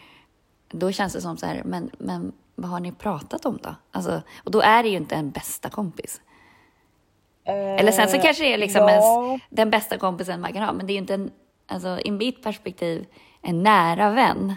då 0.69 0.91
känns 0.91 1.13
det 1.13 1.21
som 1.21 1.37
så 1.37 1.45
här, 1.45 1.61
men, 1.65 1.91
men 1.97 2.31
vad 2.55 2.71
har 2.71 2.79
ni 2.79 2.91
pratat 2.91 3.45
om 3.45 3.59
då? 3.63 3.75
Alltså, 3.91 4.21
och 4.43 4.51
då 4.51 4.61
är 4.61 4.83
det 4.83 4.89
ju 4.89 4.97
inte 4.97 5.15
en 5.15 5.31
bästa 5.31 5.69
kompis. 5.69 6.21
Eller 7.43 7.91
sen 7.91 8.09
så 8.09 8.19
kanske 8.19 8.43
det 8.43 8.53
är 8.53 8.57
liksom 8.57 8.81
ja. 8.81 8.89
ens, 8.89 9.41
den 9.49 9.69
bästa 9.69 9.97
kompisen 9.97 10.41
man 10.41 10.53
kan 10.53 10.63
ha, 10.63 10.73
men 10.73 10.87
det 10.87 10.91
är 10.91 10.95
ju 10.95 10.99
inte 10.99 11.13
en, 11.13 11.31
alltså 11.67 11.99
i 12.05 12.11
mitt 12.11 12.43
perspektiv, 12.43 13.05
en 13.41 13.63
nära 13.63 14.09
vän. 14.09 14.55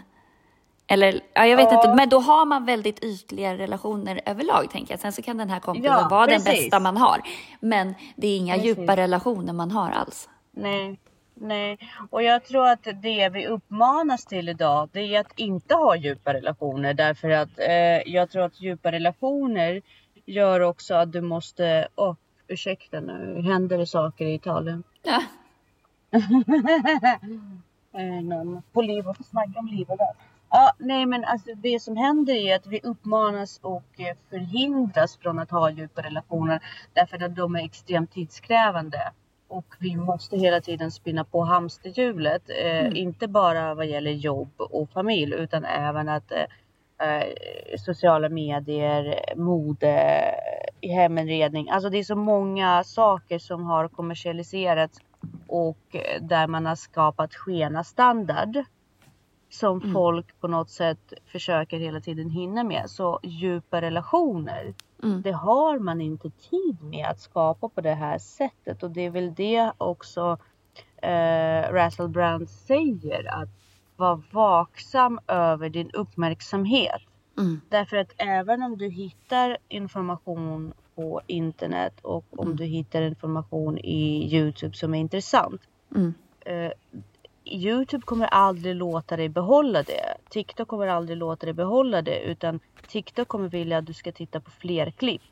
Eller, 0.90 1.20
ja, 1.34 1.46
jag 1.46 1.56
vet 1.56 1.72
Ja. 1.72 1.76
inte, 1.76 1.94
men 1.94 2.08
då 2.08 2.18
har 2.18 2.46
man 2.46 2.64
väldigt 2.64 3.04
ytliga 3.04 3.58
relationer 3.58 4.20
överlag, 4.26 4.70
tänker 4.70 4.92
jag. 4.92 5.00
Sen 5.00 5.12
så 5.12 5.22
kan 5.22 5.36
den 5.38 5.50
här 5.50 5.60
kompisen 5.60 5.92
Ja, 5.92 6.08
vara 6.10 6.26
den 6.26 6.42
precis. 6.42 6.64
bästa 6.64 6.80
man 6.80 6.96
har. 6.96 7.20
Men 7.60 7.94
det 8.16 8.26
är 8.26 8.36
inga 8.36 8.54
Precis. 8.54 8.78
djupa 8.78 8.96
relationer 8.96 9.52
man 9.52 9.70
har 9.70 9.90
alls. 9.90 10.28
Nej, 10.50 10.98
nej. 11.34 11.78
Och 12.10 12.22
jag 12.22 12.44
tror 12.44 12.66
att 12.68 12.86
det 13.02 13.28
vi 13.28 13.46
uppmanas 13.46 14.26
till 14.26 14.48
idag, 14.48 14.88
det 14.92 15.00
är 15.14 15.20
att 15.20 15.32
inte 15.38 15.74
ha 15.74 15.96
djupa 15.96 16.34
relationer. 16.34 16.94
Därför 16.94 17.30
att 17.30 17.58
eh, 17.58 18.12
jag 18.12 18.30
tror 18.30 18.42
att 18.44 18.60
djupa 18.60 18.92
relationer 18.92 19.82
gör 20.26 20.60
också 20.60 20.94
att 20.94 21.12
du 21.12 21.20
måste... 21.20 21.88
Åh, 21.96 22.14
ursäkta 22.48 23.00
nu 23.00 23.42
händer 23.42 23.78
det 23.78 23.86
saker 23.86 24.24
i 24.24 24.34
Italien. 24.34 24.82
Ja. 25.02 25.22
Eh, 27.92 28.22
någon 28.22 28.62
på 28.72 28.82
liv 28.82 29.08
och 29.08 29.16
snacka 29.30 29.58
om 29.58 29.66
liv 29.66 29.86
och 29.90 29.98
död. 29.98 30.14
Ja, 30.50 30.72
nej 30.78 31.06
men 31.06 31.24
alltså 31.24 31.50
det 31.56 31.80
som 31.82 31.96
händer 31.96 32.34
är 32.34 32.56
att 32.56 32.66
vi 32.66 32.80
uppmanas 32.82 33.58
och 33.62 34.00
eh, 34.00 34.16
förhindras 34.30 35.16
från 35.16 35.38
att 35.38 35.50
ha 35.50 35.70
djupa 35.70 36.02
relationer 36.02 36.60
därför 36.92 37.24
att 37.24 37.36
de 37.36 37.56
är 37.56 37.64
extremt 37.64 38.12
tidskrävande. 38.12 39.12
Och 39.48 39.74
vi 39.78 39.96
måste 39.96 40.36
hela 40.36 40.60
tiden 40.60 40.90
spinna 40.90 41.24
på 41.24 41.40
hamsterhjulet. 41.44 42.42
Eh, 42.64 42.98
Inte 43.00 43.28
bara 43.28 43.74
vad 43.74 43.86
gäller 43.86 44.10
jobb 44.10 44.52
och 44.58 44.90
familj 44.90 45.34
utan 45.34 45.64
även 45.64 46.08
att 46.08 46.32
eh, 46.32 47.08
eh, 47.08 47.26
sociala 47.78 48.28
medier, 48.28 49.34
mode, 49.36 50.22
heminredning. 50.82 51.70
Alltså 51.70 51.90
det 51.90 51.98
är 51.98 52.04
så 52.04 52.16
många 52.16 52.84
saker 52.84 53.38
som 53.38 53.64
har 53.64 53.88
kommersialiserats 53.88 54.98
och 55.48 55.96
eh, 55.96 56.22
där 56.22 56.46
man 56.46 56.66
har 56.66 56.76
skapat 56.76 57.34
skena 57.34 57.84
standard 57.84 58.64
som 59.50 59.92
folk 59.92 60.40
på 60.40 60.48
något 60.48 60.70
sätt 60.70 61.12
försöker 61.26 61.78
hela 61.78 62.00
tiden 62.00 62.30
hinna 62.30 62.64
med. 62.64 62.90
Så 62.90 63.20
djupa 63.22 63.80
relationer, 63.80 64.74
Mm. 65.02 65.22
det 65.22 65.32
har 65.32 65.78
man 65.78 66.00
inte 66.00 66.30
tid 66.30 66.82
med 66.82 67.06
att 67.06 67.20
skapa 67.20 67.68
på 67.68 67.80
det 67.80 67.94
här 67.94 68.18
sättet. 68.18 68.82
Och 68.82 68.90
det 68.90 69.00
är 69.00 69.10
väl 69.10 69.34
det 69.34 69.72
också 69.78 70.38
eh, 71.02 71.72
Russell 71.72 72.08
Brand 72.08 72.48
säger. 72.50 73.42
Att 73.42 73.48
vara 73.96 74.22
vaksam 74.30 75.20
över 75.26 75.68
din 75.68 75.90
uppmärksamhet. 75.90 77.02
Mm. 77.38 77.60
Därför 77.68 77.96
att 77.96 78.12
även 78.16 78.62
om 78.62 78.78
du 78.78 78.88
hittar 78.88 79.56
information 79.68 80.72
på 80.72 80.76
på 80.94 81.20
internet 81.26 82.00
och 82.02 82.24
om 82.30 82.46
Mm. 82.46 82.56
du 82.56 82.64
hittar 82.64 83.02
information 83.02 83.78
i 83.78 84.34
Youtube 84.36 84.76
som 84.76 84.94
är 84.94 84.98
intressant. 85.00 85.60
Mm. 85.96 86.14
Eh, 86.40 86.72
Youtube 87.50 88.02
kommer 88.06 88.26
aldrig 88.26 88.74
låta 88.76 89.16
dig 89.16 89.28
behålla 89.28 89.82
det. 89.82 90.14
TikTok 90.30 90.68
kommer 90.68 90.86
aldrig 90.86 91.18
låta 91.18 91.46
dig 91.46 91.52
behålla 91.54 92.02
det 92.02 92.20
utan 92.20 92.60
TikTok 92.88 93.28
kommer 93.28 93.48
vilja 93.48 93.78
att 93.78 93.86
du 93.86 93.92
ska 93.92 94.12
titta 94.12 94.40
på 94.40 94.50
fler 94.50 94.90
klipp. 94.90 95.22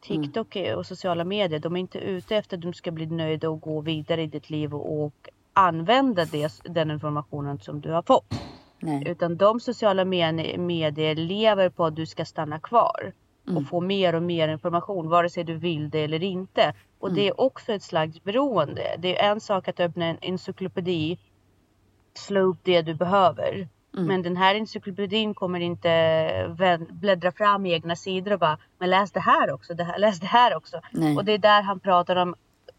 TikTok 0.00 0.56
är- 0.56 0.76
och 0.76 0.86
sociala 0.86 1.24
medier, 1.24 1.60
de 1.60 1.76
är 1.76 1.80
inte 1.80 1.98
ute 1.98 2.36
efter 2.36 2.56
att 2.56 2.62
du 2.62 2.72
ska 2.72 2.90
bli 2.90 3.06
nöjd 3.06 3.44
och 3.44 3.60
gå 3.60 3.80
vidare 3.80 4.22
i 4.22 4.26
ditt 4.26 4.50
liv 4.50 4.74
och, 4.74 5.04
och 5.04 5.14
använda 5.52 6.24
det, 6.24 6.52
den 6.64 6.90
informationen 6.90 7.58
som 7.60 7.80
du 7.80 7.90
har 7.92 8.02
fått. 8.02 8.42
Nej. 8.82 9.08
Utan 9.08 9.36
de 9.36 9.60
sociala 9.60 10.04
medier 10.04 11.14
lever 11.14 11.68
på 11.70 11.84
att 11.84 11.96
du 11.96 12.06
ska 12.06 12.24
stanna 12.24 12.60
kvar 12.60 13.12
Mm. 13.48 13.56
och 13.56 13.68
få 13.68 13.80
mer 13.80 14.14
och 14.14 14.22
mer 14.22 14.48
information 14.48 15.08
vare 15.08 15.30
sig 15.30 15.44
du 15.44 15.54
vill 15.56 15.90
det 15.90 15.98
eller 16.04 16.22
inte. 16.22 16.74
Och 16.98 17.12
det 17.12 17.28
är 17.28 17.40
också 17.40 17.72
ett 17.72 17.82
slags 17.82 18.22
beroende. 18.22 18.96
Det 18.98 19.18
är 19.20 19.30
en 19.30 19.40
sak 19.40 19.68
att 19.68 19.80
öppna 19.80 20.04
en 20.06 20.18
encyklopedi, 20.22 21.18
slå 22.14 22.40
upp 22.40 22.58
det 22.62 22.82
du 22.82 22.94
behöver. 22.94 23.68
Men 23.92 24.22
den 24.22 24.36
här 24.36 24.54
encyklopedin 24.54 25.34
kommer 25.34 25.60
inte 25.60 26.86
bläddra 26.90 27.32
fram 27.32 27.66
i 27.66 27.72
egna 27.72 27.96
sidor 27.96 28.32
och 28.32 28.38
bara 28.38 28.58
men 28.78 28.90
läs 28.90 29.12
det 29.12 29.20
här 29.20 29.52
också, 29.52 29.74
det 29.74 29.84
här, 29.84 29.98
läs 29.98 30.20
det 30.20 30.26
här 30.26 30.56
också. 30.56 30.80
Nej. 30.92 31.16
Och 31.16 31.24
det 31.24 31.32
är 31.32 31.38
där 31.38 31.62
han 31.62 31.80
pratar 31.80 32.16
om 32.16 32.34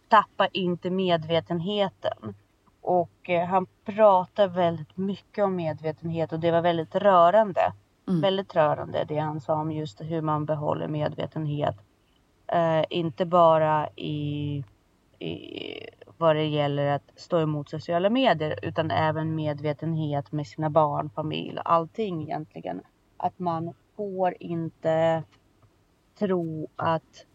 tappa 0.07 0.47
inte 0.47 0.89
medvetenheten. 0.89 2.35
Och 2.81 3.29
eh, 3.29 3.45
han 3.45 3.65
pratar 3.85 4.47
väldigt 4.47 4.97
mycket 4.97 5.43
om 5.43 5.55
medvetenhet 5.55 6.33
och 6.33 6.39
det 6.39 6.51
var 6.51 6.61
väldigt 6.61 6.95
rörande. 6.95 7.73
Mm. 8.07 8.21
Väldigt 8.21 8.55
rörande 8.55 9.05
det 9.07 9.17
han 9.17 9.41
sa 9.41 9.53
om 9.53 9.71
just 9.71 10.01
hur 10.01 10.21
man 10.21 10.45
behåller 10.45 10.87
medvetenhet. 10.87 11.75
Eh, 12.47 12.83
inte 12.89 13.25
bara 13.25 13.89
i, 13.95 14.63
i 15.19 15.79
vad 16.19 16.35
det 16.35 16.45
gäller 16.45 16.85
att 16.87 17.11
stå 17.15 17.39
emot 17.41 17.69
sociala 17.69 18.09
medier 18.09 18.59
utan 18.61 18.91
även 18.91 19.35
medvetenhet 19.35 20.31
med 20.31 20.47
sina 20.47 20.69
barn, 20.69 21.09
familj, 21.15 21.59
allting 21.65 22.23
egentligen. 22.23 22.81
Att 23.17 23.39
man 23.39 23.73
får 23.95 24.35
inte 24.39 25.23
tro 26.19 26.67
att 26.75 27.25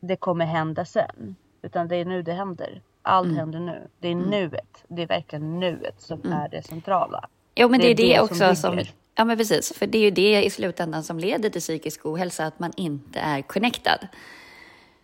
det 0.00 0.16
kommer 0.16 0.44
hända 0.46 0.84
sen. 0.84 1.36
Utan 1.62 1.88
det 1.88 1.96
är 1.96 2.04
nu 2.04 2.22
det 2.22 2.32
händer. 2.32 2.82
Allt 3.02 3.26
Mm. 3.26 3.38
händer 3.38 3.60
nu. 3.60 3.88
Det 3.98 4.08
är 4.08 4.14
nuet. 4.14 4.84
Det 4.88 5.02
är 5.02 5.06
verkligen 5.06 5.60
nuet 5.60 6.00
som 6.00 6.20
Mm. 6.20 6.32
är 6.32 6.48
det 6.48 6.62
centrala. 6.62 7.28
Jo, 7.54 7.68
men 7.68 7.80
det, 7.80 7.86
Det 7.86 7.90
är 7.92 7.96
det, 7.96 8.12
det 8.12 8.16
som 8.16 8.24
också 8.24 8.54
som... 8.54 8.76
bygger. 8.76 8.90
Ja, 9.14 9.24
men 9.24 9.36
precis. 9.36 9.72
För 9.78 9.86
det 9.86 9.98
är 9.98 10.02
ju 10.02 10.10
det 10.10 10.44
i 10.44 10.50
slutändan 10.50 11.02
som 11.02 11.18
leder 11.18 11.50
till 11.50 11.60
psykisk 11.60 12.06
ohälsa, 12.06 12.46
att 12.46 12.58
man 12.58 12.72
inte 12.76 13.20
är 13.20 13.42
connectad. 13.42 14.08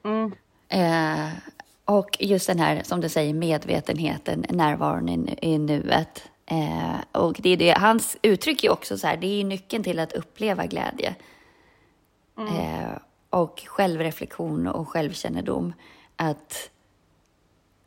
Mm. 0.04 0.32
Eh, 0.68 1.28
och 1.88 2.16
just 2.20 2.46
den 2.46 2.58
här, 2.58 2.82
som 2.82 3.00
du 3.00 3.08
säger, 3.08 3.34
medvetenheten, 3.34 4.44
närvaron 4.48 5.08
i, 5.08 5.38
i 5.42 5.58
nuet. 5.58 6.28
Eh, 6.46 6.96
och 7.12 7.36
det 7.38 7.50
är 7.50 7.56
det, 7.56 7.70
hans 7.78 8.16
uttryck 8.22 8.64
är 8.64 8.70
också 8.70 8.98
så 8.98 9.06
här, 9.06 9.16
det 9.16 9.26
är 9.26 9.36
ju 9.36 9.44
nyckeln 9.44 9.84
till 9.84 9.98
att 9.98 10.12
uppleva 10.12 10.66
glädje. 10.66 11.14
Eh, 12.38 12.98
och 13.30 13.62
självreflektion 13.66 14.66
och 14.66 14.88
självkännedom. 14.88 15.72
Att 16.16 16.70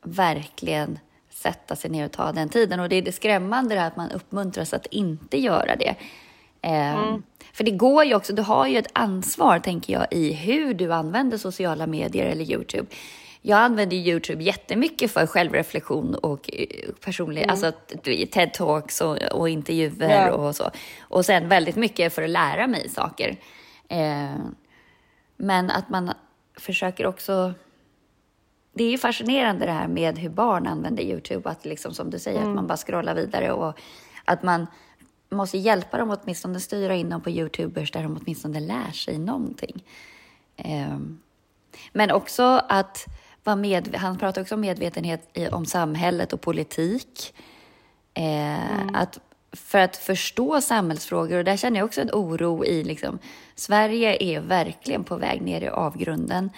verkligen 0.04 1.00
sätta 1.30 1.76
sig 1.76 1.92
ner 1.92 2.06
och 2.06 2.12
ta 2.12 2.32
den 2.32 2.50
tiden. 2.50 2.80
Och 2.80 2.90
det 2.90 2.96
är 2.96 3.02
det 3.02 3.12
skrämmande 3.12 3.76
det 3.76 3.82
här 3.82 3.88
att 3.88 3.98
man 3.98 4.12
uppmuntras 4.12 4.74
att 4.74 4.86
inte 4.86 5.38
göra 5.38 5.76
det. 5.76 5.96
Eh, 6.62 7.18
För 7.54 7.64
det 7.64 7.72
går 7.72 8.04
ju 8.04 8.16
också, 8.16 8.34
du 8.34 8.42
har 8.42 8.68
ju 8.68 8.78
ett 8.78 8.92
ansvar 8.94 9.60
tänker 9.60 9.94
jag 9.94 10.08
i 10.12 10.34
hur 10.34 10.74
du 10.74 10.94
använder 10.94 11.38
sociala 11.38 11.88
medier 11.88 12.26
eller 12.26 12.52
Youtube. 12.52 12.88
Jag 13.42 13.60
använder 13.60 13.98
Youtube 13.98 14.44
jättemycket 14.44 15.12
för 15.12 15.26
självreflektion 15.28 16.16
och 16.16 16.50
eh, 16.54 16.66
personlig, 17.06 17.46
alltså 17.50 17.66
att- 17.66 17.92
TED-talks 18.06 19.02
och, 19.02 19.40
och 19.40 19.50
intervjuer 19.50 20.28
Ja. 20.28 20.32
och 20.32 20.56
så. 20.56 20.72
Och 21.02 21.26
sen 21.26 21.50
väldigt 21.50 21.76
mycket 21.76 22.14
för 22.14 22.22
att 22.24 22.30
lära 22.30 22.68
mig 22.68 22.90
saker. 22.90 23.38
Eh, 23.90 24.36
men 25.38 25.72
att 25.72 25.90
man 25.90 26.12
försöker 26.60 27.06
också... 27.08 27.54
Det 28.74 28.84
är 28.84 28.92
ju 28.92 28.98
fascinerande 28.98 29.66
det 29.66 29.72
här 29.72 29.88
med 29.88 30.20
hur 30.20 30.30
barn 30.30 30.68
använder 30.68 31.04
Youtube. 31.04 31.50
Att 31.50 31.66
liksom 31.66 31.94
som 31.94 32.10
du 32.10 32.20
säger, 32.20 32.40
att 32.40 32.56
man 32.56 32.68
bara 32.68 32.78
scrollar 32.78 33.16
vidare 33.16 33.52
och 33.52 33.80
att 34.26 34.44
man 34.44 34.68
måste 35.30 35.58
hjälpa 35.58 35.98
dem 35.98 36.18
åtminstone 36.24 36.60
styra 36.60 36.96
in 36.96 37.10
dem 37.10 37.22
på 37.22 37.30
Youtubers 37.30 37.92
där 37.92 38.04
de 38.04 38.18
åtminstone 38.22 38.60
lär 38.60 38.92
sig 38.92 39.18
någonting. 39.18 39.84
Ehm, 40.58 41.20
men 41.94 42.12
också 42.12 42.44
att 42.70 43.06
vara 43.44 43.56
med, 43.56 43.96
han 43.96 44.18
pratar 44.18 44.42
också 44.42 44.56
om 44.56 44.62
medvetenhet 44.62 45.30
i, 45.34 45.48
om 45.48 45.66
samhället 45.66 46.34
och 46.34 46.42
politik. 46.42 47.34
Eh, 48.14 48.88
att, 48.94 49.20
för 49.52 49.80
att 49.80 49.98
förstå 49.98 50.62
samhällsfrågor, 50.62 51.38
och 51.38 51.44
där 51.44 51.58
känner 51.58 51.80
jag 51.80 51.86
också 51.86 52.02
en 52.02 52.12
oro 52.12 52.66
i 52.66 52.84
liksom, 52.84 53.20
Sverige 53.56 54.18
är 54.24 54.40
verkligen 54.40 55.04
på 55.04 55.16
väg 55.16 55.42
ner 55.42 55.62
i 55.62 55.70
avgrunden. 55.70 56.50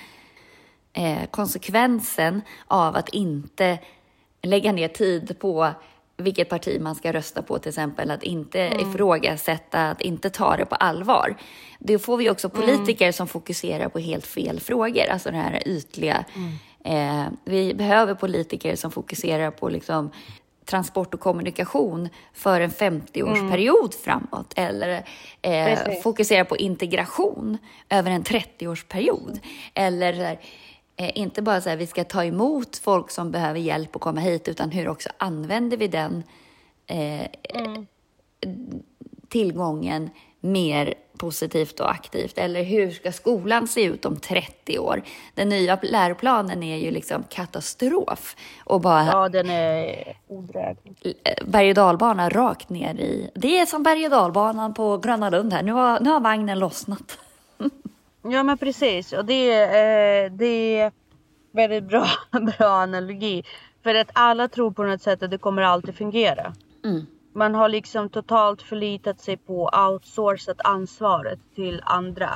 Eh, 0.93 1.25
konsekvensen 1.31 2.41
av 2.67 2.95
att 2.95 3.09
inte 3.09 3.79
lägga 4.41 4.71
ner 4.71 4.87
tid 4.87 5.39
på 5.39 5.69
vilket 6.17 6.49
parti 6.49 6.81
man 6.81 6.95
ska 6.95 7.13
rösta 7.13 7.41
på 7.41 7.59
till 7.59 7.69
exempel, 7.69 8.11
att 8.11 8.23
inte 8.23 8.59
ifrågasätta, 8.59 9.89
att 9.89 10.01
inte 10.01 10.29
ta 10.29 10.57
det 10.57 10.65
på 10.65 10.75
allvar. 10.75 11.35
Då 11.79 11.99
får 11.99 12.17
vi 12.17 12.29
också 12.29 12.49
politiker 12.49 13.11
som 13.11 13.27
fokuserar 13.27 13.89
på 13.89 13.99
helt 13.99 14.25
fel 14.25 14.59
frågor, 14.59 15.09
alltså 15.09 15.31
det 15.31 15.37
här 15.37 15.67
ytliga. 15.67 16.25
Eh, 16.83 17.25
vi 17.45 17.73
behöver 17.73 18.15
politiker 18.15 18.75
som 18.75 18.91
fokuserar 18.91 19.51
på 19.51 19.69
liksom 19.69 20.11
transport 20.65 21.13
och 21.13 21.19
kommunikation 21.19 22.09
för 22.33 22.61
en 22.61 22.69
50-årsperiod 22.69 23.93
framåt 24.03 24.53
eller 24.55 25.05
eh, 25.41 26.01
fokusera 26.03 26.45
på 26.45 26.57
integration 26.57 27.57
över 27.89 28.11
en 28.11 28.23
30-årsperiod. 28.23 29.39
Eller 29.73 30.13
här, 30.13 30.39
eh, 30.95 31.17
inte 31.17 31.41
bara 31.41 31.61
så 31.61 31.69
här, 31.69 31.77
vi 31.77 31.87
ska 31.87 32.03
ta 32.03 32.23
emot 32.23 32.77
folk 32.77 33.11
som 33.11 33.31
behöver 33.31 33.59
hjälp 33.59 33.95
och 33.95 34.01
komma 34.01 34.21
hit, 34.21 34.47
utan 34.47 34.71
hur 34.71 34.87
också 34.87 35.09
använder 35.17 35.77
vi 35.77 35.87
den 35.87 36.23
eh, 36.87 37.27
tillgången 39.29 40.09
mer 40.39 40.93
positivt 41.17 41.79
och 41.79 41.91
aktivt? 41.91 42.37
Eller 42.37 42.63
hur 42.63 42.91
ska 42.91 43.11
skolan 43.11 43.67
se 43.67 43.83
ut 43.83 44.05
om 44.05 44.19
30 44.19 44.79
år? 44.79 45.01
Den 45.35 45.49
nya 45.49 45.79
läroplanen 45.81 46.63
är 46.63 46.77
ju 46.77 46.91
liksom 46.91 47.23
katastrof 47.29 48.35
och 48.63 48.81
bara 48.81 49.05
Ja, 49.05 49.29
den 49.29 49.49
är 49.49 50.17
odräglig. 50.27 50.95
berg 51.45 51.69
och 51.69 51.75
dalbana 51.75 52.29
rakt 52.29 52.69
ner 52.69 52.93
i... 52.95 53.29
Det 53.35 53.59
är 53.59 53.65
som 53.65 53.83
berg 53.83 54.05
och 54.05 54.11
dalbanan 54.11 54.73
på 54.73 54.97
Gröna 54.97 55.29
Lund 55.29 55.53
här. 55.53 55.63
Nu 55.63 55.71
har, 55.71 55.99
nu 55.99 56.09
har 56.09 56.19
vagnen 56.19 56.59
lossnat. 56.59 57.17
Ja, 58.25 58.43
men 58.43 58.57
precis. 58.57 59.13
Och 59.13 59.25
det 59.25 59.51
är, 59.51 60.25
eh, 60.25 60.31
det 60.31 60.79
är 60.79 60.91
väldigt 61.51 61.83
bra, 61.83 62.07
bra 62.57 62.67
analogi. 62.69 63.43
För 63.83 63.95
att 63.95 64.09
alla 64.13 64.47
tror 64.47 64.71
på 64.71 64.83
något 64.83 65.01
sätt 65.01 65.23
att 65.23 65.31
det 65.31 65.37
kommer 65.37 65.61
alltid 65.61 65.95
fungera. 65.95 66.53
Mm. 66.85 67.05
Man 67.35 67.55
har 67.55 67.69
liksom 67.69 68.09
totalt 68.09 68.61
förlitat 68.61 69.19
sig 69.19 69.37
på 69.37 69.69
outsourcat 69.89 70.61
ansvaret 70.63 71.39
till 71.55 71.81
andra. 71.85 72.29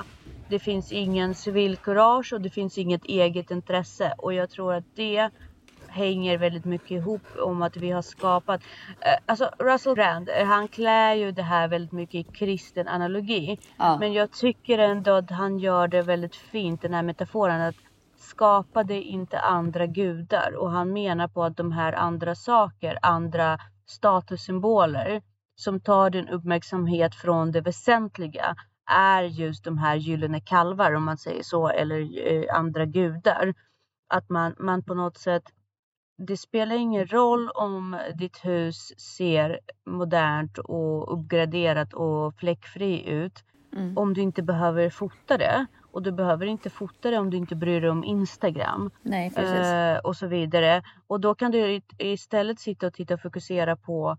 Det 0.49 0.59
finns 0.59 0.91
ingen 0.91 1.35
civilkurage 1.35 2.33
och 2.33 2.41
det 2.41 2.49
finns 2.49 2.77
inget 2.77 3.05
eget 3.05 3.51
intresse. 3.51 4.13
Och 4.17 4.33
jag 4.33 4.49
tror 4.49 4.73
att 4.73 4.95
det 4.95 5.29
hänger 5.87 6.37
väldigt 6.37 6.65
mycket 6.65 6.91
ihop 6.91 7.21
om 7.39 7.61
att 7.61 7.77
vi 7.77 7.91
har 7.91 8.01
skapat. 8.01 8.61
Eh, 9.01 9.17
Alltså 9.25 9.49
Russell 9.59 9.95
Brand, 9.95 10.29
eh, 10.29 10.45
han 10.47 10.67
klär 10.67 11.13
ju 11.13 11.31
det 11.31 11.43
här 11.43 11.67
väldigt 11.67 11.91
mycket 11.91 12.15
i 12.15 12.23
kristen 12.23 12.87
analogi. 12.87 13.59
Ja. 13.77 13.97
Men 13.99 14.13
jag 14.13 14.31
tycker 14.31 14.77
ändå 14.77 15.11
att 15.11 15.31
han 15.31 15.59
gör 15.59 15.87
det 15.87 16.01
väldigt 16.01 16.35
fint, 16.35 16.81
den 16.81 16.93
här 16.93 17.03
metaforen. 17.03 17.61
att 17.61 17.75
skapade 18.19 19.01
inte 19.01 19.39
andra 19.39 19.85
gudar. 19.85 20.55
Och 20.55 20.71
han 20.71 20.93
menar 20.93 21.27
på 21.27 21.43
att 21.43 21.57
de 21.57 21.71
här 21.71 21.93
andra 21.93 22.35
saker, 22.35 22.99
andra 23.01 23.57
statussymboler 23.87 25.21
som 25.55 25.79
tar 25.81 26.09
din 26.09 26.29
uppmärksamhet 26.29 27.15
från 27.15 27.51
det 27.51 27.61
väsentliga 27.61 28.55
är 28.91 29.23
just 29.23 29.63
de 29.63 29.77
här 29.77 29.95
gyllene 29.95 30.41
kalvar 30.41 30.93
om 30.93 31.03
man 31.05 31.17
säger 31.17 31.43
så 31.43 31.69
eller 31.69 32.27
eh, 32.33 32.55
andra 32.57 32.85
gudar. 32.85 33.53
Att 34.09 34.29
man, 34.29 34.55
man 34.59 34.83
på 34.83 34.93
något 34.93 35.17
sätt 35.17 35.43
det 36.27 36.37
spelar 36.37 36.75
ingen 36.75 37.07
roll 37.07 37.49
om 37.49 37.97
ditt 38.15 38.45
hus 38.45 38.99
ser 39.17 39.59
modernt 39.85 40.57
och 40.57 41.13
uppgraderat 41.19 41.93
och 41.93 42.35
fläckfri 42.35 43.09
ut 43.09 43.43
Mm. 43.75 43.97
om 43.97 44.13
du 44.13 44.21
inte 44.21 44.43
behöver 44.43 44.89
fota 44.89 45.37
det. 45.37 45.65
Och 45.97 46.03
du 46.03 46.11
behöver 46.11 46.45
inte 46.45 46.69
fota 46.69 47.11
det 47.11 47.17
om 47.17 47.29
du 47.29 47.37
inte 47.37 47.55
bryr 47.55 47.81
dig 47.81 47.89
om 47.89 48.03
Instagram. 48.03 48.91
Nej. 49.01 49.31
Eh, 49.95 49.97
och 49.97 50.15
så 50.15 50.27
vidare. 50.27 50.83
Och 51.07 51.19
då 51.19 51.35
kan 51.35 51.51
du 51.51 51.81
istället 51.97 52.59
sitta 52.59 52.87
och 52.87 52.93
titta 52.93 53.13
och 53.13 53.21
fokusera 53.21 53.75
på 53.75 54.17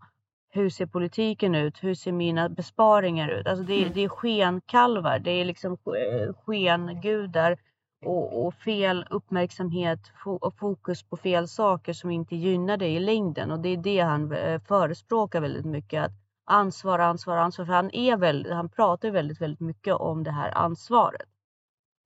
hur 0.50 0.70
ser 0.70 0.86
politiken 0.86 1.54
ut? 1.54 1.82
Hur 1.84 1.94
ser 1.94 2.12
mina 2.12 2.48
besparingar 2.48 3.28
ut? 3.28 3.46
Alltså 3.46 3.64
det, 3.64 3.74
är- 3.74 3.80
Mm. 3.82 3.92
det 3.94 4.04
är 4.04 4.08
skenkalvar. 4.08 5.18
Det 5.18 5.30
är 5.30 5.44
liksom 5.44 5.76
sk- 5.76 6.34
skengudar 6.46 7.56
och, 8.04 8.46
och 8.46 8.54
fel 8.54 9.06
uppmärksamhet 9.10 10.00
och 10.24 10.54
fokus 10.58 11.02
på 11.02 11.16
fel 11.16 11.48
saker 11.48 11.92
som 11.92 12.10
inte 12.10 12.36
gynnar 12.36 12.76
dig 12.76 12.94
i 12.94 13.00
längden. 13.00 13.50
Och 13.50 13.60
det 13.60 13.68
är 13.68 13.76
det 13.76 14.00
han 14.00 14.32
eh, 14.32 14.60
förespråkar 14.60 15.40
väldigt 15.40 15.64
mycket. 15.66 16.04
Att 16.04 16.12
ansvar, 16.44 16.98
ansvar, 16.98 17.36
ansvar. 17.36 17.64
För 17.64 17.72
han, 17.72 17.90
är 17.94 18.16
väldigt, 18.16 18.52
han 18.52 18.68
pratar 18.68 19.10
väldigt, 19.10 19.40
väldigt 19.40 19.60
mycket 19.60 19.94
om 19.94 20.24
det 20.24 20.30
här 20.30 20.50
ansvaret. 20.58 21.28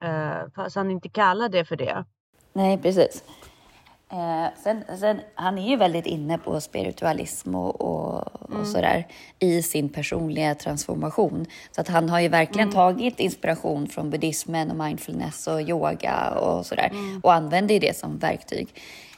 Uh, 0.05 0.51
fast 0.55 0.77
han 0.77 0.91
inte 0.91 1.09
kallar 1.09 1.49
det 1.49 1.65
för 1.65 1.77
det. 1.77 2.05
Nej, 2.53 2.79
precis. 2.79 3.25
Eh, 4.13 4.47
sen, 4.63 4.85
sen, 4.99 5.21
han 5.35 5.59
är 5.59 5.69
ju 5.69 5.77
väldigt 5.77 6.07
inne 6.07 6.39
på 6.39 6.61
spiritualism 6.61 7.55
och, 7.55 7.81
och, 7.81 8.25
mm. 8.49 8.61
och 8.61 8.67
sådär 8.67 9.07
i 9.39 9.63
sin 9.63 9.89
personliga 9.89 10.55
transformation. 10.55 11.47
Så 11.71 11.81
att 11.81 11.89
han 11.89 12.09
har 12.09 12.21
ju 12.21 12.29
verkligen 12.29 12.69
mm. 12.69 12.75
tagit 12.75 13.21
inspiration 13.21 13.89
från 13.89 14.11
buddhismen 14.11 14.71
och 14.71 14.77
mindfulness 14.77 15.47
och 15.47 15.61
yoga 15.61 16.31
och 16.31 16.67
sådär 16.67 16.89
mm. 16.93 17.21
och 17.21 17.33
använder 17.33 17.81
det 17.81 17.97
som 17.97 18.19
verktyg 18.19 18.75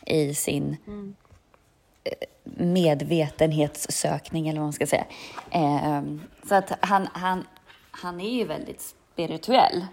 i 0.06 0.34
sin 0.34 0.76
mm. 0.86 1.14
eh, 2.04 2.12
medvetenhetssökning 2.64 4.48
eller 4.48 4.60
vad 4.60 4.66
man 4.66 4.72
ska 4.72 4.86
säga. 4.86 5.04
Eh, 5.50 6.02
så 6.48 6.54
att 6.54 6.72
han, 6.80 7.08
han, 7.12 7.46
han 7.90 8.20
är 8.20 8.30
ju 8.30 8.44
väldigt 8.44 8.94
spirituell. 9.12 9.86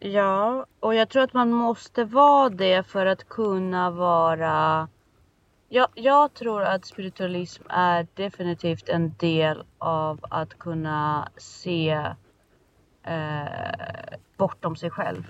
Ja, 0.00 0.66
och 0.80 0.94
jag 0.94 1.08
tror 1.08 1.22
att 1.22 1.32
man 1.32 1.52
måste 1.52 2.04
vara 2.04 2.48
det 2.48 2.86
för 2.86 3.06
att 3.06 3.28
kunna 3.28 3.90
vara... 3.90 4.88
Jag, 5.68 5.88
jag 5.94 6.34
tror 6.34 6.62
att 6.62 6.86
spiritualism 6.86 7.62
är 7.68 8.06
definitivt 8.14 8.88
en 8.88 9.14
del 9.18 9.62
av 9.78 10.18
att 10.22 10.58
kunna 10.58 11.28
se 11.36 11.90
eh, 13.06 14.18
bortom 14.36 14.76
sig 14.76 14.90
själv. 14.90 15.24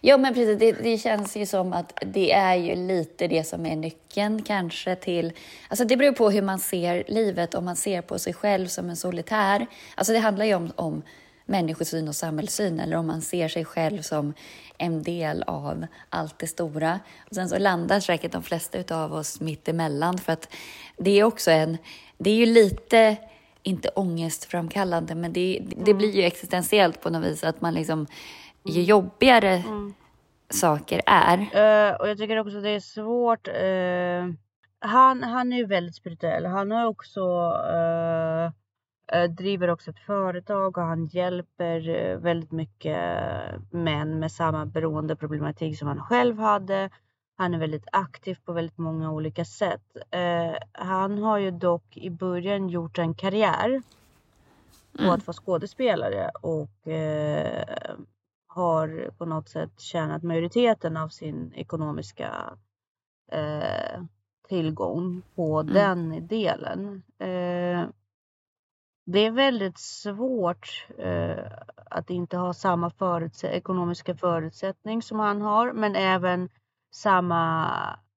Ja, 0.00 0.16
men 0.16 0.34
precis. 0.34 0.58
Det, 0.58 0.72
det, 0.72 0.98
känns 0.98 1.36
ju 1.36 1.46
som 1.46 1.72
att 1.72 2.02
det 2.06 2.32
är 2.32 2.54
ju 2.54 2.74
lite 2.74 3.28
det 3.28 3.44
som 3.44 3.66
är 3.66 3.76
nyckeln 3.76 4.42
kanske 4.42 4.96
till... 4.96 5.32
Alltså 5.68 5.84
det 5.84 5.96
beror 5.96 6.12
på 6.12 6.30
hur 6.30 6.42
man 6.42 6.58
ser 6.58 7.04
livet, 7.08 7.54
om 7.54 7.64
man 7.64 7.76
ser 7.76 8.02
på 8.02 8.18
sig 8.18 8.34
själv 8.34 8.66
som 8.66 8.90
en 8.90 8.96
solitär. 8.96 9.66
Alltså 9.94 10.12
det 10.12 10.18
handlar 10.18 10.44
ju 10.44 10.54
om, 10.54 10.72
om 10.76 11.02
människosyn 11.44 12.08
och 12.08 12.14
samhällssyn 12.14 12.80
eller 12.80 12.96
om 12.96 13.06
man 13.06 13.22
ser 13.22 13.48
sig 13.48 13.64
själv 13.64 14.02
som 14.02 14.34
en 14.78 15.02
del 15.02 15.42
av 15.42 15.86
allt 16.08 16.38
det 16.38 16.46
stora. 16.46 17.00
Och 17.28 17.34
sen 17.34 17.48
så 17.48 17.58
landar 17.58 18.00
säkert 18.00 18.32
de 18.32 18.42
flesta 18.42 19.02
av 19.02 19.12
oss 19.12 19.40
mitt 19.40 19.68
emellan 19.68 20.18
för 20.18 20.32
att 20.32 20.54
det 20.96 21.20
är 21.20 21.24
också 21.24 21.50
en, 21.50 21.78
det 22.18 22.30
är 22.30 22.34
ju 22.34 22.46
lite, 22.46 23.16
inte 23.62 23.88
ångestframkallande, 23.88 25.14
men 25.14 25.32
det, 25.32 25.62
det 25.76 25.90
mm. 25.90 25.98
blir 25.98 26.12
ju 26.12 26.22
existentiellt 26.22 27.00
på 27.00 27.10
något 27.10 27.24
vis 27.24 27.44
att 27.44 27.60
man 27.60 27.74
liksom, 27.74 28.06
ju 28.64 28.74
mm. 28.74 28.84
jobbigare 28.84 29.54
mm. 29.54 29.94
saker 30.50 31.02
är. 31.06 31.38
Uh, 31.38 32.00
och 32.00 32.08
jag 32.08 32.18
tycker 32.18 32.38
också 32.38 32.60
det 32.60 32.70
är 32.70 32.80
svårt. 32.80 33.48
Uh, 33.48 34.34
han, 34.78 35.22
han 35.22 35.52
är 35.52 35.56
ju 35.56 35.66
väldigt 35.66 35.96
spirituell. 35.96 36.46
Han 36.46 36.70
har 36.70 36.86
också 36.86 37.20
uh, 37.50 38.50
driver 39.28 39.70
också 39.70 39.90
ett 39.90 39.98
företag 39.98 40.78
och 40.78 40.84
han 40.84 41.06
hjälper 41.06 41.88
eh, 41.88 42.18
väldigt 42.18 42.52
mycket 42.52 43.00
män 43.70 44.18
med 44.18 44.32
samma 44.32 44.66
beroendeproblematik 44.66 45.78
som 45.78 45.88
han 45.88 46.02
själv 46.02 46.38
hade. 46.38 46.90
Han 47.36 47.54
är 47.54 47.58
väldigt 47.58 47.88
aktiv 47.92 48.38
på 48.44 48.52
väldigt 48.52 48.78
många 48.78 49.12
olika 49.12 49.44
sätt. 49.44 49.96
Eh, 50.10 50.54
han 50.72 51.18
har 51.18 51.38
ju 51.38 51.50
dock 51.50 51.96
i 51.96 52.10
början 52.10 52.68
gjort 52.68 52.98
en 52.98 53.14
karriär 53.14 53.82
på 54.96 55.02
mm. 55.02 55.14
att 55.14 55.26
vara 55.26 55.34
skådespelare 55.34 56.30
och 56.42 56.70
har 58.46 59.10
på 59.18 59.24
något 59.24 59.48
sätt 59.48 59.80
tjänat 59.80 60.22
majoriteten 60.22 60.96
av 60.96 61.08
sin 61.08 61.52
ekonomiska 61.54 62.58
tillgång 64.48 65.22
på 65.34 65.60
mm. 65.60 65.74
den 65.74 66.26
delen 66.26 67.02
det 69.06 69.18
är 69.18 69.30
väldigt 69.30 69.78
svårt 69.78 70.86
eh, 70.98 71.44
att 71.90 72.10
inte 72.10 72.36
ha 72.36 72.54
samma 72.54 72.90
förutse 72.90 73.48
ekonomiska 73.48 74.14
förutsättning 74.14 75.02
som 75.02 75.18
han 75.18 75.42
har, 75.42 75.72
men 75.72 75.96
även 75.96 76.48
samma 76.94 77.70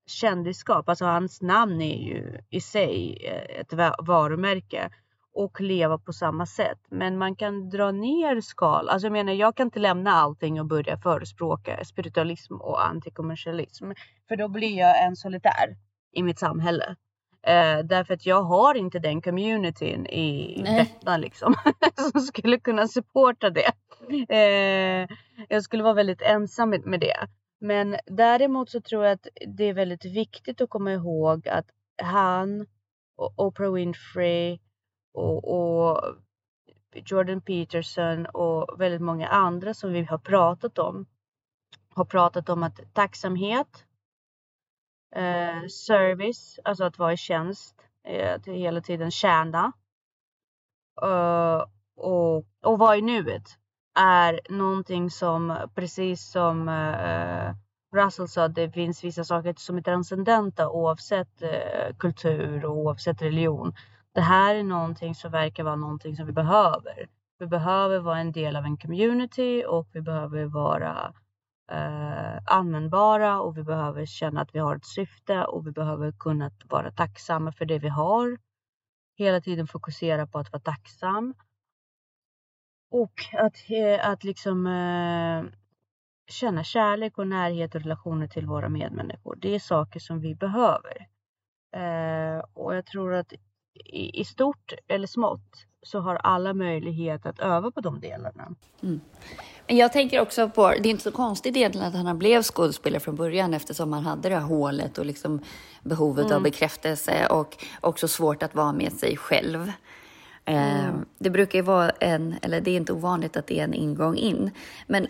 kändisskap. 0.08 0.89
Alltså 0.89 1.06
hans 1.06 1.41
namn 1.41 1.82
är 1.82 1.97
ju 1.97 2.41
i 2.50 2.62
sig 2.62 3.17
eh, 3.26 3.60
ett 3.60 3.73
varumärke 4.08 4.89
och 5.34 5.62
leva 5.62 5.97
på 5.97 6.13
samma 6.13 6.45
sätt. 6.45 6.80
Men 6.89 7.17
man 7.17 7.36
kan 7.36 7.69
dra 7.69 7.91
ner 7.91 8.41
skal. 8.41 8.89
Alltså 8.89 9.06
jag 9.06 9.13
menar, 9.13 9.34
jag 9.34 9.56
kan 9.56 9.67
inte 9.67 9.80
lämna 9.80 10.12
allting 10.12 10.60
och 10.60 10.65
börja 10.65 10.97
förespråka 10.97 11.86
spiritualism 11.86 12.54
och 12.56 12.86
antikommersialism. 12.86 13.91
För 14.28 14.36
då 14.36 14.47
blir 14.47 14.78
jag 14.78 15.06
en 15.06 15.15
solitär 15.15 15.78
i 16.12 16.23
mitt 16.23 16.39
samhälle. 16.39 16.95
Eh, 17.47 17.79
därför 17.83 18.13
att 18.13 18.25
jag 18.25 18.43
har 18.43 18.75
inte 18.75 18.99
den 18.99 19.21
communityn 19.21 20.05
i 20.05 20.62
Nej. 20.63 20.77
detta 20.77 21.17
liksom. 21.17 21.55
som 22.12 22.21
skulle 22.21 22.60
kunna 22.60 22.88
supporta 22.88 23.49
det. 23.49 23.71
Eh, 24.29 25.07
jag 25.49 25.63
skulle 25.63 25.83
vara 25.83 25.93
väldigt 25.93 26.21
ensam 26.21 26.69
med, 26.69 26.86
med 26.86 26.99
det. 26.99 27.27
Men 27.60 27.95
däremot 28.05 28.69
så 28.69 28.81
tror 28.81 29.05
jag 29.05 29.13
att 29.13 29.27
det 29.47 29.63
är 29.63 29.73
väldigt 29.73 30.05
viktigt 30.05 30.62
att 30.62 30.69
komma 30.69 30.93
ihåg 30.93 31.47
att 31.47 31.65
han 32.01 32.65
och 33.15 33.33
Oprah 33.38 33.73
Winfrey 33.73 34.60
och, 35.13 35.47
och 35.47 36.15
Jordan 36.95 37.41
Peterson 37.41 38.25
och 38.25 38.81
väldigt 38.81 39.01
många 39.01 39.27
andra 39.27 39.73
som 39.73 39.93
vi 39.93 40.03
har 40.03 40.17
pratat 40.17 40.77
om 40.79 41.05
har 41.89 42.05
pratat 42.05 42.49
om 42.49 42.63
att 42.63 42.93
tacksamhet 42.93 43.86
Eh, 45.15 45.67
service, 45.67 46.60
alltså 46.63 46.84
att 46.84 46.98
vara 46.98 47.13
i 47.13 47.17
tjänst, 47.17 47.76
eh, 48.04 48.41
till 48.41 48.54
hela 48.54 48.82
tiden 48.82 49.12
tjäna. 49.12 49.72
Eh, 51.02 51.65
och, 51.98 52.46
och 52.63 52.80
vara 52.80 52.98
i 52.98 53.02
nuet 53.02 53.58
är 54.00 54.39
någonting 54.50 55.10
som 55.10 55.58
precis 55.76 56.32
som 56.32 56.70
eh, 56.70 57.56
Russell 57.96 58.28
sa, 58.28 58.48
det 58.48 58.72
finns 58.72 59.04
vissa 59.04 59.24
saker 59.24 59.54
som 59.58 59.78
är 59.78 59.82
transcendenta 59.82 60.70
oavsett 60.70 61.41
eh, 61.41 61.96
kultur 62.00 62.65
och 62.65 62.78
oavsett 62.78 63.22
religion. 63.22 63.74
Det 64.13 64.22
här 64.22 64.56
är 64.56 64.63
någonting 64.63 65.15
som 65.15 65.32
verkar 65.32 65.63
vara 65.63 65.76
någonting 65.76 66.15
som 66.15 66.26
vi 66.26 66.32
behöver. 66.32 67.08
Vi 67.39 67.48
behöver 67.48 68.00
vara 68.00 68.20
en 68.20 68.32
del 68.32 68.56
av 68.56 68.65
en 68.65 68.78
community 68.78 69.63
och 69.67 69.88
vi 69.93 70.02
behöver 70.02 70.46
vara 70.46 71.13
eh, 71.71 72.38
användbara 72.45 73.41
och 73.41 73.58
vi 73.58 73.63
behöver 73.63 74.06
känna 74.06 74.41
att 74.41 74.56
vi 74.56 74.60
har 74.60 74.75
ett 74.75 74.86
syfte 74.86 75.45
och 75.45 75.67
vi 75.67 75.71
behöver 75.71 76.12
kunna 76.12 76.51
vara 76.65 76.91
tacksamma 76.91 77.51
för 77.51 77.65
det 77.65 77.80
vi 77.80 77.88
har. 77.88 78.38
Hela 79.17 79.41
tiden 79.41 79.67
fokusera 79.67 80.27
på 80.27 80.39
att 80.39 80.51
vara 80.51 80.62
tacksam. 80.62 81.34
Och 82.91 83.13
att, 83.34 83.56
eh, 83.69 84.10
att 84.10 84.23
liksom 84.23 84.67
eh, 84.67 85.43
känna 86.27 86.63
kärlek 86.63 87.17
och 87.17 87.27
närhet 87.27 87.75
och 87.75 87.82
relationer 87.82 88.27
till 88.27 88.45
våra 88.45 88.69
medmänniskor. 88.69 89.36
Det 89.36 89.56
är 89.56 89.60
saker 89.60 89.99
som 89.99 90.19
vi 90.19 90.36
behöver. 90.36 91.08
Eh, 91.75 92.43
och 92.53 92.75
jag 92.75 92.86
tror 92.86 93.13
att 93.13 93.34
i, 93.73 94.21
i, 94.21 94.25
stort 94.25 94.73
eller 94.88 95.08
smått 95.08 95.65
så 95.88 96.00
har 96.00 96.15
alla 96.15 96.54
möjlighet 96.54 97.26
att 97.26 97.39
öva 97.39 97.71
på 97.71 97.82
de 97.82 98.00
delarna. 98.00 98.56
Mm. 98.84 99.02
Jag 99.67 99.93
tänker 99.93 100.21
också 100.21 100.50
på, 100.50 100.69
det 100.69 100.89
är 100.89 100.91
inte 100.91 101.04
så 101.04 101.12
konstigt 101.12 101.56
egentligen 101.56 101.88
att 101.88 101.93
han 101.93 102.17
blev 102.17 102.43
skådespelare 102.43 103.00
från 103.00 103.15
början 103.15 103.54
eftersom 103.54 103.93
han 103.93 104.06
hade 104.06 104.30
det 104.30 104.36
här 104.36 104.41
hålet 104.41 104.97
och 104.97 105.06
liksom 105.06 105.39
behovet 105.84 106.26
mm. 106.26 106.36
av 106.36 106.43
bekräftelse 106.43 107.28
och 107.28 107.58
också 107.82 108.08
svårt 108.08 108.43
att 108.43 108.56
vara 108.56 108.71
med 108.71 108.93
sig 108.93 109.17
själv. 109.17 109.71
Eh, 110.45 110.86
mm. 110.86 111.06
Det 111.17 111.30
brukar 111.30 111.60
ju 111.60 111.63
vara 111.63 111.89
en, 111.89 112.36
eller 112.41 112.62
det 112.62 112.71
är 112.71 112.78
inte 112.78 112.93
ovanligt 112.93 113.38
att 113.38 113.47
det 113.47 113.60
är 113.60 113.63
en 113.63 113.73
ingång 113.73 114.17
in, 114.17 114.52
men 114.88 115.08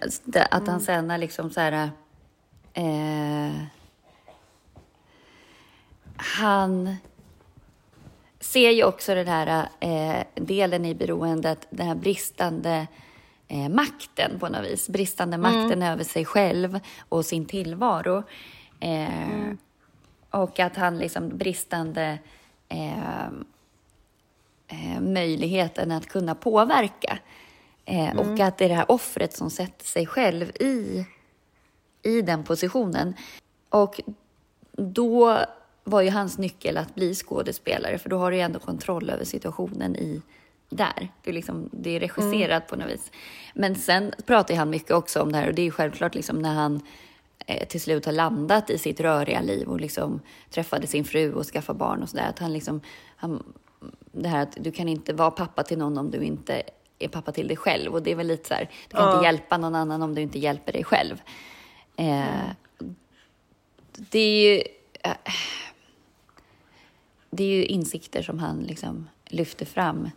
att 0.51 0.51
han 0.51 0.67
mm. 0.67 0.79
sen 0.79 1.11
är 1.11 1.17
liksom 1.17 1.49
så 1.49 1.61
här... 1.61 1.89
Eh, 2.73 3.53
han 6.17 6.95
ser 8.39 8.71
ju 8.71 8.83
också 8.83 9.15
den 9.15 9.27
här 9.27 9.69
eh, 9.79 10.23
delen 10.35 10.85
i 10.85 10.95
beroendet, 10.95 11.67
den 11.69 11.87
här 11.87 11.95
bristande 11.95 12.87
eh, 13.47 13.69
makten 13.69 14.39
på 14.39 14.49
något 14.49 14.65
vis. 14.65 14.89
Bristande 14.89 15.35
mm. 15.35 15.53
makten 15.53 15.83
över 15.83 16.03
sig 16.03 16.25
själv 16.25 16.79
och 17.09 17.25
sin 17.25 17.45
tillvaro. 17.45 18.23
Eh, 18.79 19.31
mm. 19.31 19.57
Och 20.29 20.59
att 20.59 20.75
han 20.75 20.97
liksom 20.97 21.37
bristande 21.37 22.19
eh, 22.69 23.27
eh, 24.67 25.01
möjligheten 25.01 25.91
att 25.91 26.07
kunna 26.07 26.35
påverka. 26.35 27.19
Eh, 27.85 28.11
mm. 28.11 28.19
Och 28.19 28.39
att 28.39 28.57
det 28.57 28.65
är 28.65 28.69
det 28.69 28.75
här 28.75 28.91
offret 28.91 29.33
som 29.33 29.49
sätter 29.49 29.85
sig 29.85 30.05
själv 30.05 30.49
i, 30.49 31.05
i 32.03 32.21
den 32.21 32.43
positionen. 32.43 33.13
Och 33.69 34.01
då 34.71 35.39
var 35.89 36.01
ju 36.01 36.09
hans 36.09 36.37
nyckel 36.37 36.77
att 36.77 36.95
bli 36.95 37.15
skådespelare, 37.15 37.97
för 37.97 38.09
då 38.09 38.17
har 38.17 38.31
du 38.31 38.37
ju 38.37 38.43
ändå 38.43 38.59
kontroll 38.59 39.09
över 39.09 39.25
situationen 39.25 39.95
i, 39.95 40.21
där. 40.69 41.11
Det 41.23 41.29
är, 41.29 41.33
liksom, 41.33 41.69
det 41.71 41.95
är 41.95 41.99
regisserat 41.99 42.63
mm. 42.63 42.67
på 42.69 42.75
något 42.75 42.93
vis. 42.93 43.11
Men 43.53 43.75
sen 43.75 44.13
pratar 44.25 44.55
han 44.55 44.69
mycket 44.69 44.91
också 44.91 45.21
om 45.21 45.31
det 45.31 45.37
här 45.37 45.47
och 45.47 45.53
det 45.53 45.61
är 45.61 45.63
ju 45.63 45.71
självklart 45.71 46.15
liksom 46.15 46.41
när 46.41 46.53
han 46.53 46.81
eh, 47.45 47.67
till 47.67 47.81
slut 47.81 48.05
har 48.05 48.13
landat 48.13 48.69
i 48.69 48.77
sitt 48.77 48.99
röriga 48.99 49.41
liv 49.41 49.67
och 49.67 49.81
liksom 49.81 50.21
träffade 50.49 50.87
sin 50.87 51.05
fru 51.05 51.33
och 51.33 51.45
skaffade 51.45 51.79
barn 51.79 52.03
och 52.03 52.09
sådär. 52.09 52.29
Att 52.29 52.39
han 52.39 52.53
liksom, 52.53 52.81
han, 53.15 53.43
det 54.11 54.29
här 54.29 54.43
att 54.43 54.57
du 54.59 54.71
kan 54.71 54.89
inte 54.89 55.13
vara 55.13 55.31
pappa 55.31 55.63
till 55.63 55.77
någon 55.77 55.97
om 55.97 56.11
du 56.11 56.23
inte 56.23 56.63
är 56.99 57.07
pappa 57.07 57.31
till 57.31 57.47
dig 57.47 57.57
själv. 57.57 57.93
Och 57.93 58.03
det 58.03 58.11
är 58.11 58.15
väl 58.15 58.27
lite 58.27 58.47
så 58.47 58.53
här, 58.53 58.69
du 58.89 58.97
kan 58.97 59.05
ja. 59.05 59.13
inte 59.13 59.25
hjälpa 59.25 59.57
någon 59.57 59.75
annan 59.75 60.01
om 60.01 60.15
du 60.15 60.21
inte 60.21 60.39
hjälper 60.39 60.71
dig 60.71 60.83
själv. 60.83 61.21
Eh, 61.95 62.51
mm. 62.79 62.95
Det 63.93 64.19
är 64.19 64.55
ju... 64.55 64.63
Eh, 65.03 65.11
det 67.37 67.43
är 67.43 67.57
ju 67.57 67.65
insikter 67.65 68.21
som 68.21 68.39
han 68.39 68.63
liksom 68.63 69.09
lyfter 69.25 69.65
fram. 69.65 70.09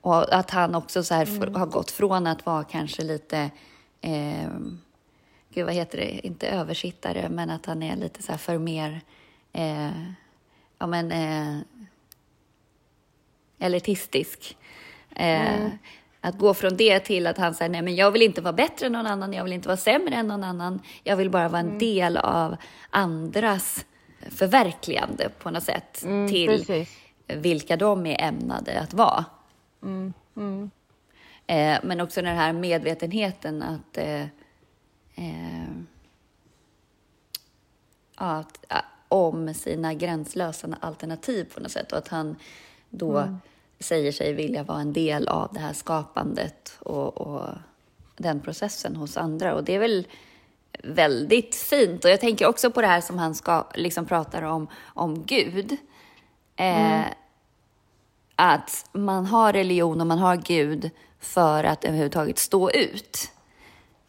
Och 0.00 0.34
att 0.34 0.50
han 0.50 0.74
också 0.74 1.02
så 1.02 1.14
här 1.14 1.26
mm. 1.26 1.54
har 1.54 1.66
gått 1.66 1.90
från 1.90 2.26
att 2.26 2.46
vara 2.46 2.64
kanske 2.64 3.02
lite... 3.02 3.50
Eh, 4.00 4.48
gud, 5.54 5.64
vad 5.64 5.74
heter 5.74 5.98
det? 5.98 6.26
Inte 6.26 6.48
översittare, 6.48 7.28
men 7.28 7.50
att 7.50 7.66
han 7.66 7.82
är 7.82 7.96
lite 7.96 8.22
så 8.22 8.32
här 8.32 8.38
för 8.38 8.58
mer... 8.58 9.00
Eh, 9.52 10.02
ja, 10.78 10.86
men... 10.86 11.12
Eh, 11.12 11.58
elitistisk. 13.58 14.56
Eh, 15.10 15.60
mm. 15.60 15.70
Att 16.20 16.38
gå 16.38 16.54
från 16.54 16.76
det 16.76 17.00
till 17.00 17.26
att 17.26 17.38
han 17.38 17.54
säger 17.54 17.70
nej 17.70 17.82
men 17.82 17.96
jag 17.96 18.10
vill 18.10 18.22
inte 18.22 18.40
vara 18.40 18.52
bättre 18.52 18.86
än 18.86 18.92
någon 18.92 19.06
annan, 19.06 19.32
jag 19.32 19.44
vill 19.44 19.52
inte 19.52 19.68
vara 19.68 19.76
sämre 19.76 20.14
än 20.14 20.28
någon 20.28 20.44
annan. 20.44 20.80
Jag 21.04 21.16
vill 21.16 21.30
bara 21.30 21.48
vara 21.48 21.60
en 21.60 21.66
mm. 21.66 21.78
del 21.78 22.16
av 22.16 22.56
andras 22.90 23.86
förverkligande 24.30 25.28
på 25.28 25.50
något 25.50 25.62
sätt 25.62 26.02
mm, 26.02 26.28
till 26.28 26.48
precis. 26.48 26.88
vilka 27.26 27.76
de 27.76 28.06
är 28.06 28.22
ämnade 28.22 28.80
att 28.80 28.94
vara. 28.94 29.24
Mm, 29.82 30.12
mm. 30.36 30.70
Eh, 31.46 31.78
men 31.82 32.00
också 32.00 32.22
den 32.22 32.36
här 32.36 32.52
medvetenheten 32.52 33.62
att, 33.62 33.98
eh, 33.98 34.22
eh, 35.14 35.68
att, 38.14 38.64
om 39.08 39.54
sina 39.54 39.94
gränslösa 39.94 40.68
alternativ 40.80 41.44
på 41.54 41.60
något 41.60 41.72
sätt 41.72 41.92
och 41.92 41.98
att 41.98 42.08
han 42.08 42.36
då 42.90 43.18
mm. 43.18 43.36
säger 43.78 44.12
sig 44.12 44.32
vilja 44.32 44.62
vara 44.62 44.80
en 44.80 44.92
del 44.92 45.28
av 45.28 45.52
det 45.52 45.60
här 45.60 45.72
skapandet 45.72 46.76
och, 46.80 47.18
och 47.18 47.48
den 48.16 48.40
processen 48.40 48.96
hos 48.96 49.16
andra. 49.16 49.54
Och 49.54 49.64
det 49.64 49.74
är 49.74 49.78
väl 49.78 50.06
väldigt 50.84 51.54
fint. 51.54 52.04
Och 52.04 52.10
jag 52.10 52.20
tänker 52.20 52.46
också 52.46 52.70
på 52.70 52.80
det 52.80 52.86
här 52.86 53.00
som 53.00 53.18
han 53.18 53.34
ska, 53.34 53.66
liksom 53.74 54.06
pratar 54.06 54.42
om, 54.42 54.68
om 54.84 55.24
Gud. 55.24 55.76
Eh, 56.56 56.94
mm. 56.94 57.04
Att 58.36 58.88
man 58.92 59.26
har 59.26 59.52
religion 59.52 60.00
och 60.00 60.06
man 60.06 60.18
har 60.18 60.36
Gud 60.36 60.90
för 61.20 61.64
att 61.64 61.84
överhuvudtaget 61.84 62.38
stå 62.38 62.70
ut. 62.70 63.32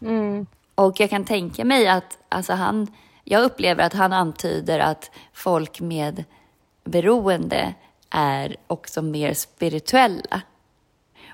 Mm. 0.02 0.48
Och 0.76 1.00
jag 1.00 1.10
kan 1.10 1.26
tänka 1.26 1.66
mig 1.66 1.88
att 1.88 2.18
alltså 2.30 2.54
han, 2.54 2.88
jag 3.24 3.44
upplever 3.44 3.84
att 3.84 3.94
han 3.94 4.14
antyder 4.14 4.80
att 4.80 5.12
folk 5.34 5.80
med 5.80 6.24
beroende 6.84 7.74
är 8.10 8.56
också 8.68 9.02
mer 9.02 9.34
spirituella. 9.34 10.42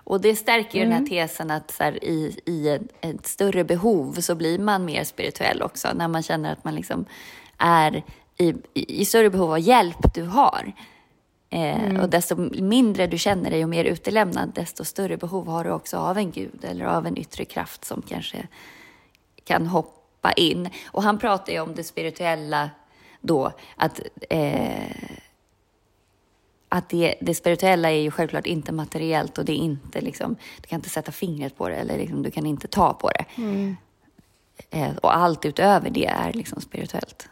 Och 0.05 0.21
det 0.21 0.35
stärker 0.35 0.77
mm. 0.77 0.89
den 0.89 0.91
här 0.91 0.99
mm. 0.99 1.27
tesen 1.27 1.51
att 1.51 1.71
så 1.71 1.83
här, 1.83 2.03
i, 2.03 2.39
i 2.45 2.69
ett, 2.69 2.81
ett, 3.01 3.27
större 3.27 3.63
behov 3.63 4.13
så 4.13 4.35
blir 4.35 4.59
man 4.59 4.85
mer 4.85 5.03
spirituell 5.03 5.61
också. 5.61 5.87
När 5.95 6.07
man 6.07 6.23
känner 6.23 6.51
att 6.51 6.63
man 6.63 6.75
liksom 6.75 7.05
är 7.57 8.03
i, 8.37 8.53
i, 8.73 9.01
i 9.01 9.05
större 9.05 9.29
behov 9.29 9.51
av 9.51 9.59
hjälp 9.59 10.13
du 10.13 10.23
har. 10.23 10.73
Eh, 11.49 11.85
mm. 11.85 11.99
Och 11.99 12.09
desto 12.09 12.35
mindre 12.61 13.07
du 13.07 13.17
känner 13.17 13.51
dig 13.51 13.63
och 13.63 13.69
mer 13.69 13.85
utelämnad, 13.85 14.51
desto 14.55 14.85
större 14.85 15.17
behov 15.17 15.47
har 15.47 15.63
du 15.63 15.71
också 15.71 15.97
av 15.97 16.17
en 16.17 16.31
gud 16.31 16.65
eller 16.65 16.85
av 16.85 17.07
en 17.07 17.17
yttre 17.17 17.45
kraft 17.45 17.85
som 17.85 18.01
kanske 18.01 18.47
kan 19.43 19.67
hoppa 19.67 20.31
in. 20.31 20.69
Och 20.85 21.03
han 21.03 21.19
pratar 21.19 21.53
ju 21.53 21.59
om 21.59 21.75
det 21.75 21.83
spirituella 21.83 22.69
då, 23.21 23.51
att 23.75 24.01
eh, 24.29 25.17
att 26.69 26.89
det, 26.89 27.15
det 27.21 27.35
spirituella 27.35 27.91
är 27.91 28.01
ju 28.01 28.11
självklart 28.11 28.45
inte 28.45 28.71
materiellt 28.71 29.37
och 29.37 29.45
det 29.45 29.51
är 29.51 29.57
inte 29.57 30.01
liksom, 30.01 30.35
du 30.61 30.67
kan 30.67 30.79
inte 30.79 30.89
sätta 30.89 31.11
fingret 31.11 31.57
på 31.57 31.69
det 31.69 31.75
eller 31.75 31.97
liksom, 31.97 32.23
du 32.23 32.31
kan 32.31 32.45
inte 32.45 32.67
ta 32.67 32.93
på 32.93 33.09
det. 33.09 33.25
Mm. 33.37 33.75
Eh, 34.69 34.95
och 34.95 35.15
allt 35.15 35.45
utöver 35.45 35.89
det 35.89 36.05
är 36.05 36.33
liksom 36.33 36.61
spirituellt. 36.61 37.29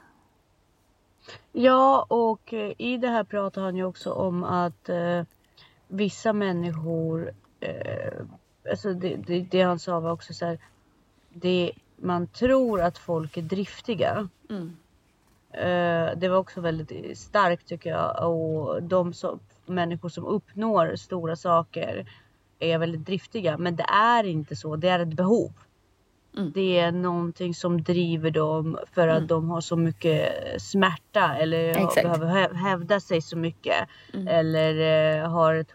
Ja, 1.51 2.05
och 2.09 2.53
i 2.77 2.97
det 2.97 3.07
här 3.07 3.23
pratar 3.23 3.61
han 3.61 3.75
ju 3.75 3.83
också 3.85 4.11
om 4.11 4.43
att 4.43 4.89
eh, 4.89 5.23
vissa 5.87 6.33
människor, 6.33 7.31
eh, 7.59 8.13
alltså 8.71 8.93
det, 8.93 9.15
det, 9.15 9.39
det, 9.39 9.61
han 9.61 9.79
sa 9.79 9.99
var 9.99 10.11
också 10.11 10.33
så 10.33 10.45
här, 10.45 10.59
det, 11.29 11.71
man 11.95 12.27
tror 12.27 12.81
att 12.81 12.97
folk 12.97 13.37
är 13.37 13.41
driftiga. 13.41 14.29
Mm. 14.49 14.77
Eh, 15.53 16.17
det 16.17 16.29
var 16.29 16.37
också 16.37 16.61
väldigt 16.61 17.17
starkt 17.17 17.67
tycker 17.67 17.89
jag 17.89 18.29
och 18.29 18.83
de 18.83 19.13
som, 19.13 19.39
människor 19.65 20.09
som 20.09 20.25
uppnår 20.25 20.95
stora 20.95 21.35
saker 21.35 22.05
är 22.59 22.77
väldigt 22.77 23.05
driftiga. 23.05 23.57
Men 23.57 23.75
det 23.75 23.83
är 23.83 24.23
inte 24.23 24.55
så, 24.55 24.75
det 24.75 24.89
är 24.89 24.99
ett 24.99 25.13
behov. 25.13 25.51
Mm. 26.37 26.51
Det 26.55 26.79
är 26.79 26.91
någonting 26.91 27.53
som 27.53 27.83
driver 27.83 28.31
dem 28.31 28.77
för 28.93 29.07
att 29.07 29.17
mm. 29.17 29.27
de 29.27 29.49
har 29.49 29.61
så 29.61 29.75
mycket 29.75 30.31
smärta 30.61 31.35
eller 31.35 31.69
Exakt. 31.69 32.03
behöver 32.03 32.53
hävda 32.53 32.99
sig 32.99 33.21
så 33.21 33.37
mycket. 33.37 33.87
Mm. 34.13 34.27
Eller 34.27 35.19
eh, 35.21 35.29
har 35.29 35.55
ett 35.55 35.73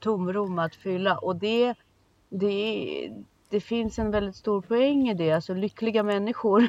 tomrum 0.00 0.58
att 0.58 0.74
fylla. 0.74 1.18
Och 1.18 1.36
det, 1.36 1.74
det, 2.28 3.10
det 3.50 3.60
finns 3.60 3.98
en 3.98 4.10
väldigt 4.10 4.36
stor 4.36 4.60
poäng 4.60 5.08
i 5.08 5.14
det. 5.14 5.32
Alltså 5.32 5.54
lyckliga 5.54 6.02
människor 6.02 6.68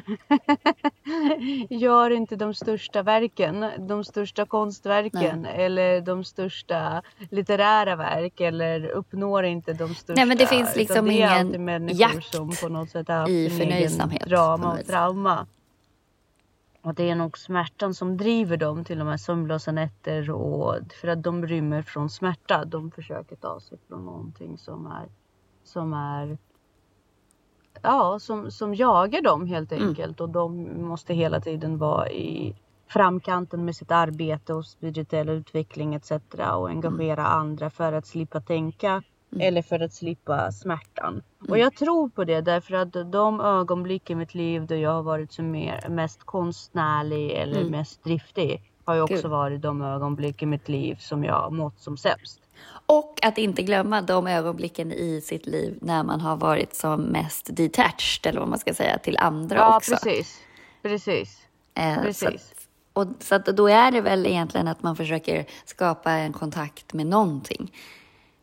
gör 1.70 2.10
inte 2.10 2.36
de 2.36 2.54
största 2.54 3.02
verken, 3.02 3.66
de 3.78 4.04
största 4.04 4.46
konstverken 4.46 5.42
Nej. 5.42 5.64
eller 5.64 6.00
de 6.00 6.24
största 6.24 7.02
litterära 7.30 7.96
verk 7.96 8.40
eller 8.40 8.86
uppnår 8.86 9.44
inte 9.44 9.72
de 9.72 9.94
största. 9.94 10.12
Nej 10.12 10.26
men 10.26 10.38
det 10.38 10.46
finns 10.46 10.76
liksom 10.76 11.06
det 11.06 11.12
ingen 11.12 11.88
jakt 11.88 12.34
som 12.34 12.50
på 12.62 12.68
något 12.68 12.90
sätt 12.90 13.08
har 13.08 13.30
i 13.30 13.50
förnöjsamhet. 13.50 14.26
Drama 14.26 14.72
och 14.72 14.86
trauma. 14.86 15.46
Och 16.82 16.94
det 16.94 17.10
är 17.10 17.14
nog 17.14 17.38
smärtan 17.38 17.94
som 17.94 18.16
driver 18.16 18.56
dem 18.56 18.84
till 18.84 18.98
de 18.98 19.08
här 19.08 19.16
sömnlösa 19.16 19.72
nätter 19.72 20.30
och 20.30 20.76
för 21.00 21.08
att 21.08 21.22
de 21.22 21.46
rymmer 21.46 21.82
från 21.82 22.10
smärta. 22.10 22.64
De 22.64 22.90
försöker 22.90 23.36
ta 23.36 23.60
sig 23.60 23.78
från 23.88 24.04
någonting 24.04 24.58
som 24.58 24.86
är, 24.86 25.08
som 25.64 25.92
är 25.92 26.38
ja, 27.90 28.18
som, 28.18 28.50
som 28.50 28.74
jagar 28.74 29.22
dem 29.22 29.46
helt 29.46 29.72
mm. 29.72 29.88
enkelt. 29.88 30.20
Mm. 30.20 30.28
Och 30.28 30.34
de 30.34 30.82
måste 30.82 31.14
hela 31.14 31.40
tiden 31.40 31.78
vara 31.78 32.10
i 32.10 32.54
framkanten 32.88 33.64
med 33.64 33.76
sitt 33.76 33.90
arbete 33.90 34.54
och 34.54 34.66
spirituell 34.66 35.28
utveckling 35.28 35.94
etc. 35.94 36.10
Och 36.52 36.68
engagera 36.68 37.20
mm. 37.20 37.32
andra 37.32 37.70
för 37.70 37.92
att 37.92 38.06
slippa 38.06 38.40
tänka 38.40 39.02
mm. 39.32 39.46
eller 39.48 39.62
för 39.62 39.80
att 39.80 39.92
slippa 39.92 40.52
smärtan. 40.52 41.22
Och 41.40 41.48
mm. 41.48 41.60
jag 41.60 41.74
tror 41.74 42.08
på 42.08 42.24
det 42.24 42.40
därför 42.40 42.74
att 42.74 43.12
de 43.12 43.40
ögonblick 43.40 44.10
i 44.10 44.14
mitt 44.14 44.34
liv 44.34 44.66
då 44.66 44.74
jag 44.74 44.90
har 44.90 45.02
varit 45.02 45.32
som 45.32 45.50
mer, 45.50 45.88
mest 45.88 46.24
konstnärlig 46.24 47.30
eller 47.30 47.60
mm. 47.60 47.70
mest 47.70 48.04
driftig 48.04 48.62
har 48.84 48.94
ju 48.94 49.00
också 49.00 49.14
Gud. 49.14 49.30
varit 49.30 49.62
de 49.62 49.82
ögonblick 49.82 50.42
i 50.42 50.46
mitt 50.46 50.68
liv 50.68 50.96
som 51.00 51.24
jag 51.24 51.52
mått 51.52 51.80
som 51.80 51.96
sämst. 51.96 52.40
Och 52.86 53.18
att 53.22 53.38
inte 53.38 53.62
glömma 53.62 54.02
de 54.02 54.26
ögonblicken 54.26 54.92
i 54.92 55.20
sitt 55.20 55.46
liv 55.46 55.78
när 55.80 56.02
man 56.02 56.20
har 56.20 56.36
varit 56.36 56.74
som 56.74 57.02
mest 57.02 57.56
detached, 57.56 58.26
eller 58.26 58.40
vad 58.40 58.48
man 58.48 58.58
ska 58.58 58.74
säga, 58.74 58.98
till 58.98 59.16
andra 59.18 59.56
ja, 59.56 59.76
också. 59.76 59.92
Ja, 59.92 59.98
precis. 60.02 60.38
Precis. 60.82 61.38
Eh, 61.74 62.02
precis. 62.02 62.20
Så, 62.20 62.28
att, 62.28 63.08
och, 63.08 63.22
så 63.22 63.34
att 63.34 63.46
då 63.46 63.68
är 63.68 63.90
det 63.90 64.00
väl 64.00 64.26
egentligen 64.26 64.68
att 64.68 64.82
man 64.82 64.96
försöker 64.96 65.46
skapa 65.64 66.12
en 66.12 66.32
kontakt 66.32 66.92
med 66.92 67.06
någonting. 67.06 67.72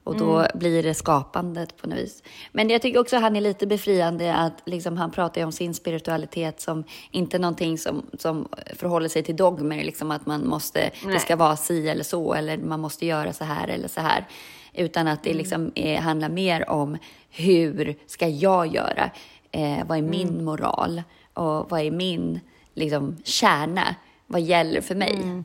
Och 0.07 0.17
då 0.17 0.37
mm. 0.37 0.51
blir 0.53 0.83
det 0.83 0.93
skapandet 0.93 1.77
på 1.77 1.89
något 1.89 1.97
vis. 1.97 2.23
Men 2.51 2.69
jag 2.69 2.81
tycker 2.81 2.99
också 2.99 3.15
att 3.15 3.21
han 3.21 3.35
är 3.35 3.41
lite 3.41 3.67
befriande 3.67 4.35
att 4.35 4.53
liksom, 4.65 4.97
han 4.97 5.11
pratar 5.11 5.43
om 5.43 5.51
sin 5.51 5.73
spiritualitet 5.73 6.61
som 6.61 6.83
inte 7.11 7.39
någonting 7.39 7.77
som, 7.77 8.05
som 8.17 8.47
förhåller 8.75 9.09
sig 9.09 9.23
till 9.23 9.35
dogmer, 9.35 9.83
liksom 9.83 10.11
att 10.11 10.25
man 10.25 10.47
måste, 10.47 10.91
det 11.05 11.19
ska 11.19 11.35
vara 11.35 11.55
si 11.57 11.89
eller 11.89 12.03
så, 12.03 12.33
eller 12.33 12.57
man 12.57 12.79
måste 12.79 13.05
göra 13.05 13.33
så 13.33 13.43
här 13.43 13.67
eller 13.67 13.87
så 13.87 14.01
här. 14.01 14.27
Utan 14.73 15.07
att 15.07 15.23
det 15.23 15.29
mm. 15.29 15.37
liksom 15.37 15.71
är, 15.75 15.97
handlar 15.97 16.29
mer 16.29 16.69
om 16.69 16.97
hur 17.29 17.95
ska 18.05 18.27
jag 18.27 18.67
göra? 18.67 19.09
Eh, 19.51 19.85
vad 19.85 19.97
är 19.97 20.01
min 20.01 20.29
mm. 20.29 20.45
moral? 20.45 21.03
Och 21.33 21.71
vad 21.71 21.81
är 21.81 21.91
min 21.91 22.39
liksom, 22.73 23.17
kärna? 23.23 23.95
Vad 24.27 24.41
gäller 24.41 24.81
för 24.81 24.95
mig? 24.95 25.15
Mm. 25.15 25.43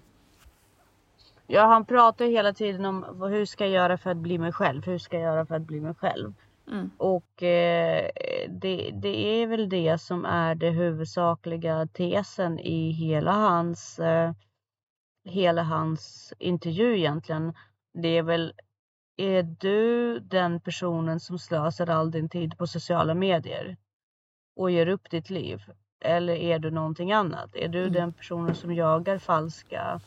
Ja, 1.46 1.62
han 1.66 1.85
pratar 1.85 2.24
hela 2.24 2.52
tiden 2.52 2.85
om 2.85 3.22
hur 3.31 3.44
ska 3.44 3.64
jag 3.64 3.72
göra 3.72 3.98
för 3.98 4.11
att 4.11 4.16
bli 4.16 4.38
mig 4.38 4.52
själv? 4.52 4.85
Hur 4.87 4.98
ska 4.98 5.16
jag 5.16 5.22
göra 5.35 5.46
för 5.46 5.55
att 5.55 5.62
bli 5.62 5.81
mig 5.81 5.94
själv? 5.94 6.35
Mm. 6.70 6.90
Och 6.96 7.42
eh, 7.42 8.11
det, 8.48 8.90
det 8.92 9.42
är 9.42 9.46
väl 9.46 9.68
det 9.68 9.98
som 9.98 10.24
är 10.24 10.55
det 10.55 10.70
huvudsakliga 10.70 11.87
tesen 11.87 12.59
i 12.59 12.90
hela 12.90 13.33
hans, 13.33 13.98
eh, 13.98 14.33
hela 15.24 15.62
hans 15.62 16.33
intervju 16.38 16.96
egentligen. 16.98 17.55
Det 17.94 18.09
är 18.18 18.22
väl 18.22 18.52
är 19.16 19.42
du 19.42 20.18
den 20.18 20.61
personen 20.61 21.20
som 21.20 21.38
slösar 21.38 21.90
all 21.90 22.11
din 22.11 22.28
tid 22.28 22.59
på 22.59 22.66
sociala 22.66 23.14
medier 23.14 23.76
och 24.57 24.70
ger 24.70 24.87
upp 24.87 25.11
ditt 25.11 25.31
liv? 25.31 25.62
Eller 26.05 26.35
är 26.35 26.59
du 26.59 26.70
någonting 26.70 27.12
annat? 27.12 27.57
Är 27.57 27.68
du 27.68 27.81
Mm. 27.81 27.92
den 27.92 28.12
personen 28.12 28.55
som 28.55 28.74
jagar 28.74 29.18
falska 29.18 30.00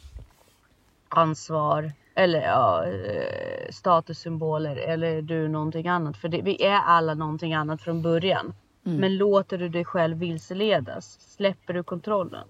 ansvar 1.17 1.91
eller 2.15 2.41
ja, 2.41 2.85
eh, 2.85 3.71
statussymboler 3.71 4.75
eller 4.75 5.21
du 5.21 5.47
någonting 5.47 5.87
annat? 5.87 6.17
För 6.17 6.27
det, 6.27 6.41
vi 6.41 6.63
är 6.63 6.79
alla 6.79 7.13
någonting 7.13 7.53
annat 7.53 7.81
från 7.81 8.01
början. 8.01 8.53
Mm. 8.85 8.97
Men 8.97 9.17
låter 9.17 9.57
du 9.57 9.69
dig 9.69 9.85
själv 9.85 10.17
vilseledas? 10.17 11.19
Släpper 11.35 11.73
du 11.73 11.83
kontrollen? 11.83 12.47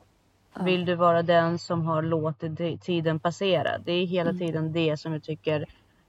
Vill 0.60 0.86
du 0.86 0.95
vara 0.95 1.23
den 1.23 1.60
som 1.60 1.86
har 1.86 2.01
låtit 2.01 2.82
tiden 2.82 3.19
passera? 3.19 3.78
Det 3.78 3.91
är 3.91 4.06
hela 4.06 4.34
tiden 4.34 4.73
det 4.73 4.97
som 4.97 5.13
jag 5.13 5.23
tycker, 5.23 5.65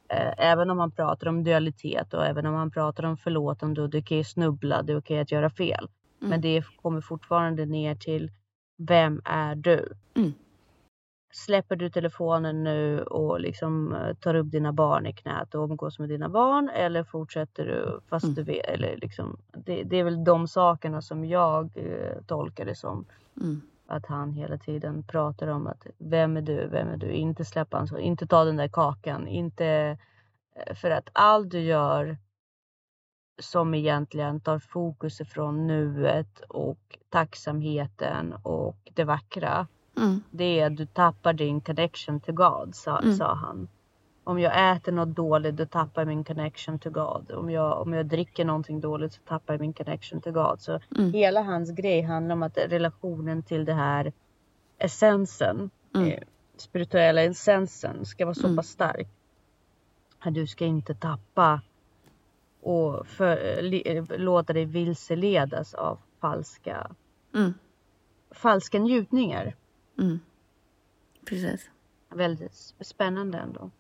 eh, 0.09 0.33
även 0.39 0.71
om 0.71 0.77
man 0.77 0.91
pratar 0.91 1.29
om 1.29 1.45
dualitet 1.45 2.15
och 2.15 2.27
även 2.27 2.47
om 2.47 2.55
man 2.55 2.71
pratar 2.71 3.05
om 3.05 3.17
förlåtande 3.17 3.83
och 3.83 3.91
det 3.91 3.99
är 3.99 4.03
okej 4.03 4.21
att 4.21 4.27
snubbla, 4.27 4.83
det 4.83 4.93
är 4.93 4.99
okej 4.99 5.21
att 5.21 5.33
göra 5.33 5.51
fel. 5.51 5.89
Men 6.19 6.41
det 6.41 6.65
kommer 6.83 7.01
fortfarande 7.01 7.67
ner 7.67 7.95
till, 7.95 8.31
vem 8.77 9.23
är 9.25 9.55
du? 9.55 9.89
Släpper 11.47 11.77
du 11.77 11.91
telefonen 11.91 12.65
nu 12.65 13.03
och 13.03 13.41
liksom 13.41 13.95
eh, 13.95 14.15
tar 14.15 14.35
upp 14.35 14.51
dina 14.51 14.73
barn 14.73 15.07
i 15.07 15.13
knät 15.13 15.55
och 15.55 15.65
umgås 15.65 15.99
med 15.99 16.09
dina 16.09 16.29
barn 16.29 16.69
eller 16.69 17.05
fortsätter 17.05 17.65
du 17.65 18.01
fast 18.09 18.25
Mm. 18.25 18.35
du 18.35 18.43
vet, 18.43 18.67
eller 18.67 18.97
liksom, 18.97 19.37
det, 19.53 19.83
det 19.83 19.97
är 19.97 20.05
väl 20.05 20.25
de 20.25 20.49
sakerna 20.49 21.03
som 21.03 21.25
jag 21.25 21.71
eh, 21.75 22.23
tolkar 22.27 22.65
det 22.65 22.75
som. 22.75 23.05
Mm. 23.41 23.61
Att 23.87 24.07
han 24.07 24.33
hela 24.33 24.59
tiden 24.59 25.03
pratar 25.03 25.47
om 25.49 25.67
att 25.67 25.87
vem 25.99 26.37
är 26.37 26.43
du, 26.43 26.69
vem 26.69 26.89
är 26.89 26.97
du, 26.97 27.11
inte 27.13 27.45
släppa 27.45 27.77
ansvar, 27.79 27.99
inte 27.99 28.27
ta 28.27 28.45
den 28.45 28.57
där 28.57 28.69
kakan, 28.69 29.29
inte 29.29 29.99
eh, 30.57 30.75
för 30.75 30.91
att 30.91 31.09
allt 31.13 31.51
du 31.51 31.61
gör 31.61 32.19
som 33.39 33.75
egentligen 33.75 34.41
tar 34.41 34.59
fokus 34.59 35.21
ifrån 35.21 35.67
nuet 35.67 36.41
och 36.49 36.99
tacksamheten 37.09 38.35
och 38.43 38.77
det 38.95 39.05
vackra. 39.05 39.67
Mm. 39.97 40.23
Det 40.31 40.61
är 40.61 40.71
du 40.71 40.87
tappar 40.87 41.33
din 41.33 41.61
connection 41.61 42.21
to 42.21 42.33
God, 42.33 42.75
sa, 42.75 42.99
Mm. 42.99 43.15
sa 43.15 43.35
han. 43.35 43.69
Om 44.25 44.39
jag 44.39 44.77
äter 44.77 44.93
något 44.93 45.17
dåligt, 45.17 45.57
då 45.57 45.67
tappar 45.67 46.01
jag 46.03 46.09
min 46.09 46.25
connection 46.25 46.79
to 46.79 46.91
God. 46.91 47.31
Om 47.31 47.51
jag, 47.51 47.81
om 47.83 47.93
jag 47.93 48.07
dricker 48.07 48.45
någonting 48.45 48.81
dåligt 48.81 49.13
så 49.13 49.21
tappar 49.23 49.55
jag 49.55 49.61
min 49.61 49.73
connection 49.73 50.21
to 50.21 50.31
God. 50.33 50.61
Så 50.61 50.81
Mm. 50.99 51.13
hela 51.13 51.43
hans 51.43 51.71
grej 51.71 52.01
handlar 52.03 52.33
om 52.35 52.43
att 52.43 52.59
relationen 52.59 53.43
till 53.43 53.65
det 53.65 53.75
här 53.75 54.13
essensen, 54.79 55.71
Mm. 55.95 56.09
eh, 56.09 56.19
spirituella 56.57 57.23
essensen 57.23 58.05
ska 58.05 58.25
vara 58.25 58.35
så 58.35 58.47
Mm. 58.47 58.57
pass 58.57 58.69
stark. 58.69 59.09
Att 60.19 60.35
du 60.35 60.47
ska 60.47 60.65
inte 60.65 60.95
tappa 60.95 61.61
och 62.63 63.07
för, 63.07 63.63
li, 63.63 63.83
eh, 63.97 64.05
låta 64.19 64.53
dig 64.53 64.65
vilseledas 64.65 65.75
av 65.75 65.99
falska, 66.21 66.91
Mm. 67.35 67.55
falska 68.31 68.79
njutningar. 68.79 69.55
Mm. 69.99 70.21
Precis. 71.27 71.71
Väldigt 72.15 72.55
spännande 72.81 73.39
ändå. 73.39 73.71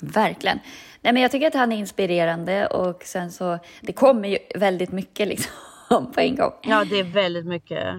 Verkligen. 0.00 0.58
Nej, 1.00 1.12
men 1.12 1.22
jag 1.22 1.30
tycker 1.30 1.46
att 1.46 1.54
han 1.54 1.72
är 1.72 1.76
inspirerande 1.76 2.66
och 2.66 3.02
sen 3.04 3.32
så, 3.32 3.58
det 3.80 3.92
kommer 3.92 4.28
ju 4.28 4.38
väldigt 4.54 4.92
mycket 4.92 5.28
liksom 5.28 5.52
på 6.14 6.20
en 6.20 6.36
gång. 6.36 6.52
Ja, 6.62 6.84
det 6.84 6.98
är 6.98 7.04
väldigt 7.04 7.46
mycket. 7.46 7.94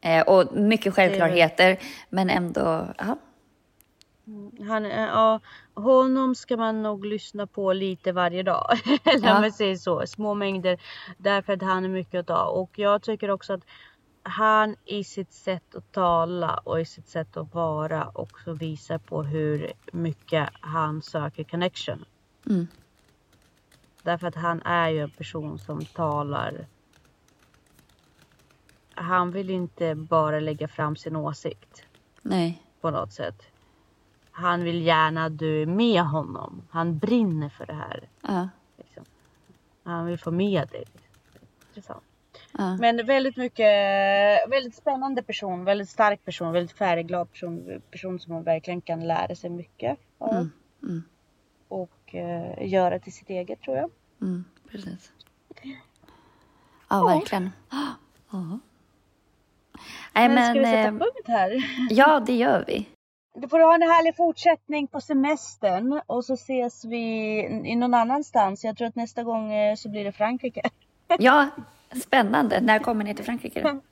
Eh, 0.00 0.22
och 0.22 0.56
mycket 0.56 0.94
självklarheter, 0.94 1.78
men 2.10 2.30
ändå, 2.30 2.86
ja. 2.98 3.16
Han, 4.68 4.84
eh, 4.86 5.00
ja, 5.00 5.40
honom 5.74 6.34
ska 6.34 6.56
man 6.56 6.82
nog 6.82 7.06
lyssna 7.06 7.46
på 7.46 7.72
lite 7.72 8.12
varje 8.12 8.42
dag. 8.42 8.78
Eller 9.04 9.28
Ja. 9.28 9.40
man 9.40 9.52
säger 9.52 9.76
så. 9.76 10.06
Små 10.06 10.34
mängder. 10.34 10.78
Därför 11.18 11.52
att 11.52 11.62
han 11.62 11.84
är 11.84 11.88
mycket 11.88 12.20
att 12.20 12.26
ta. 12.26 12.44
Och 12.44 12.70
jag 12.78 13.02
tycker 13.02 13.30
också 13.30 13.52
att 13.52 13.60
han 14.28 14.76
i 14.84 15.04
sitt 15.04 15.32
sätt 15.32 15.74
att 15.74 15.92
tala 15.92 16.54
och 16.54 16.80
i 16.80 16.84
sitt 16.84 17.08
sätt 17.08 17.36
att 17.36 17.54
vara 17.54 18.10
också 18.14 18.52
visar 18.52 18.98
på 18.98 19.22
hur 19.22 19.72
mycket 19.92 20.48
han 20.60 21.02
söker 21.02 21.44
connection. 21.44 22.04
Mm. 22.46 22.66
Därför 24.02 24.26
att 24.26 24.34
han 24.34 24.62
är 24.62 24.88
ju 24.88 25.02
en 25.02 25.10
person 25.10 25.58
som 25.58 25.84
talar. 25.84 26.66
Han 28.94 29.30
vill 29.30 29.50
inte 29.50 29.94
bara 29.94 30.40
lägga 30.40 30.68
fram 30.68 30.96
sin 30.96 31.16
åsikt 31.16 31.84
Nej. 32.22 32.62
på 32.80 32.90
något 32.90 33.12
sätt. 33.12 33.42
Han 34.30 34.64
vill 34.64 34.82
gärna 34.82 35.24
att 35.24 35.38
du 35.38 35.62
är 35.62 35.66
med 35.66 36.02
honom. 36.02 36.62
Han 36.70 36.98
brinner 36.98 37.48
för 37.48 37.66
det 37.66 37.74
här. 37.74 38.08
Ja. 38.20 38.48
Liksom. 38.76 39.04
Han 39.82 40.06
vill 40.06 40.18
få 40.18 40.30
med 40.30 40.68
dig. 40.68 40.84
Intressant. 41.68 42.07
Ja. 42.52 42.76
Men 42.76 43.06
väldigt 43.06 43.36
mycket, 43.36 43.66
väldigt 44.50 44.74
spännande 44.74 45.22
person, 45.22 45.64
väldigt 45.64 45.88
stark 45.88 46.24
person, 46.24 46.52
väldigt 46.52 46.76
färgglad 46.76 47.32
person. 47.32 47.82
Person 47.90 48.20
som 48.20 48.34
man 48.34 48.42
verkligen 48.42 48.80
kan 48.80 49.06
lära 49.06 49.34
sig 49.34 49.50
mycket 49.50 49.98
av. 50.18 50.34
Mm. 50.34 50.50
Mm. 50.82 51.02
Och 51.68 52.14
eh, 52.14 52.68
göra 52.68 52.98
till 52.98 53.12
sitt 53.12 53.30
eget 53.30 53.60
tror 53.60 53.76
jag. 53.76 53.90
Mm. 54.22 54.44
Precis. 54.70 55.12
Ja, 56.88 57.06
verkligen. 57.06 57.50
Ja. 58.30 58.58
Nej, 60.14 60.28
Men, 60.28 60.34
men, 60.34 60.44
ska 60.44 60.58
vi 60.60 60.64
sätta 60.64 60.88
eh, 60.88 60.90
punkt 60.90 61.26
här? 61.26 61.64
ja, 61.90 62.20
det 62.20 62.32
gör 62.32 62.64
vi. 62.66 62.88
Du 63.34 63.48
får 63.48 63.60
ha 63.60 63.74
en 63.74 63.82
härlig 63.82 64.16
fortsättning 64.16 64.86
på 64.86 65.00
semestern 65.00 66.00
och 66.06 66.24
så 66.24 66.34
ses 66.34 66.84
vi 66.84 66.98
i 67.64 67.76
någon 67.76 67.94
annanstans. 67.94 68.64
Jag 68.64 68.76
tror 68.76 68.88
att 68.88 68.96
nästa 68.96 69.22
gång 69.22 69.52
eh, 69.52 69.74
så 69.74 69.88
blir 69.88 70.04
det 70.04 70.12
Frankrike. 70.12 70.62
Ja, 71.18 71.48
spännande. 72.02 72.60
När 72.60 72.78
kommer 72.78 73.04
ni 73.04 73.14
till 73.14 73.24
Frankrike? 73.24 73.62
då? 73.62 73.80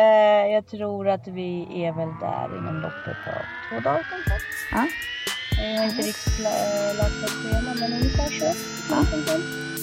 Eh, 0.00 0.52
jag 0.54 0.66
tror 0.66 1.08
att 1.08 1.26
vi 1.28 1.66
är 1.84 1.92
väl 1.92 2.08
där 2.20 2.58
inom 2.58 2.74
loppet 2.80 3.16
av 3.26 3.42
två 3.70 3.80
dagar 3.90 4.06
kanske. 4.10 4.32
Ja. 4.70 4.86
Jag 5.62 5.78
har 5.80 5.84
inte 5.84 6.02
riktigt 6.02 6.38
la- 6.38 6.92
lagt 7.02 7.24
ett 7.24 7.30
schema 7.30 7.74
men 7.80 7.92
ungefär 7.92 8.30
så. 8.30 8.44
Ja. 8.90 9.04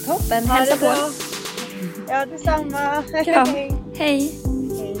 Toppen, 0.06 0.46
Ha 0.48 0.54
hälsa 0.56 0.74
det 0.74 0.80
på. 0.80 0.86
bra. 0.86 2.14
Ja 2.14 2.26
detsamma. 2.26 3.02
Kram. 3.24 3.46
Hej. 3.48 3.72
Hej. 3.98 4.32
Hej. 4.78 4.96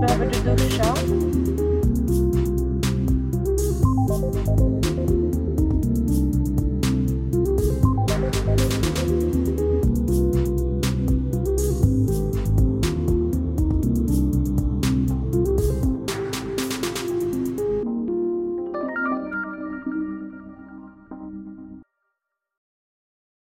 Behöver 0.00 0.26
du 0.32 0.50
duscha? 0.56 0.94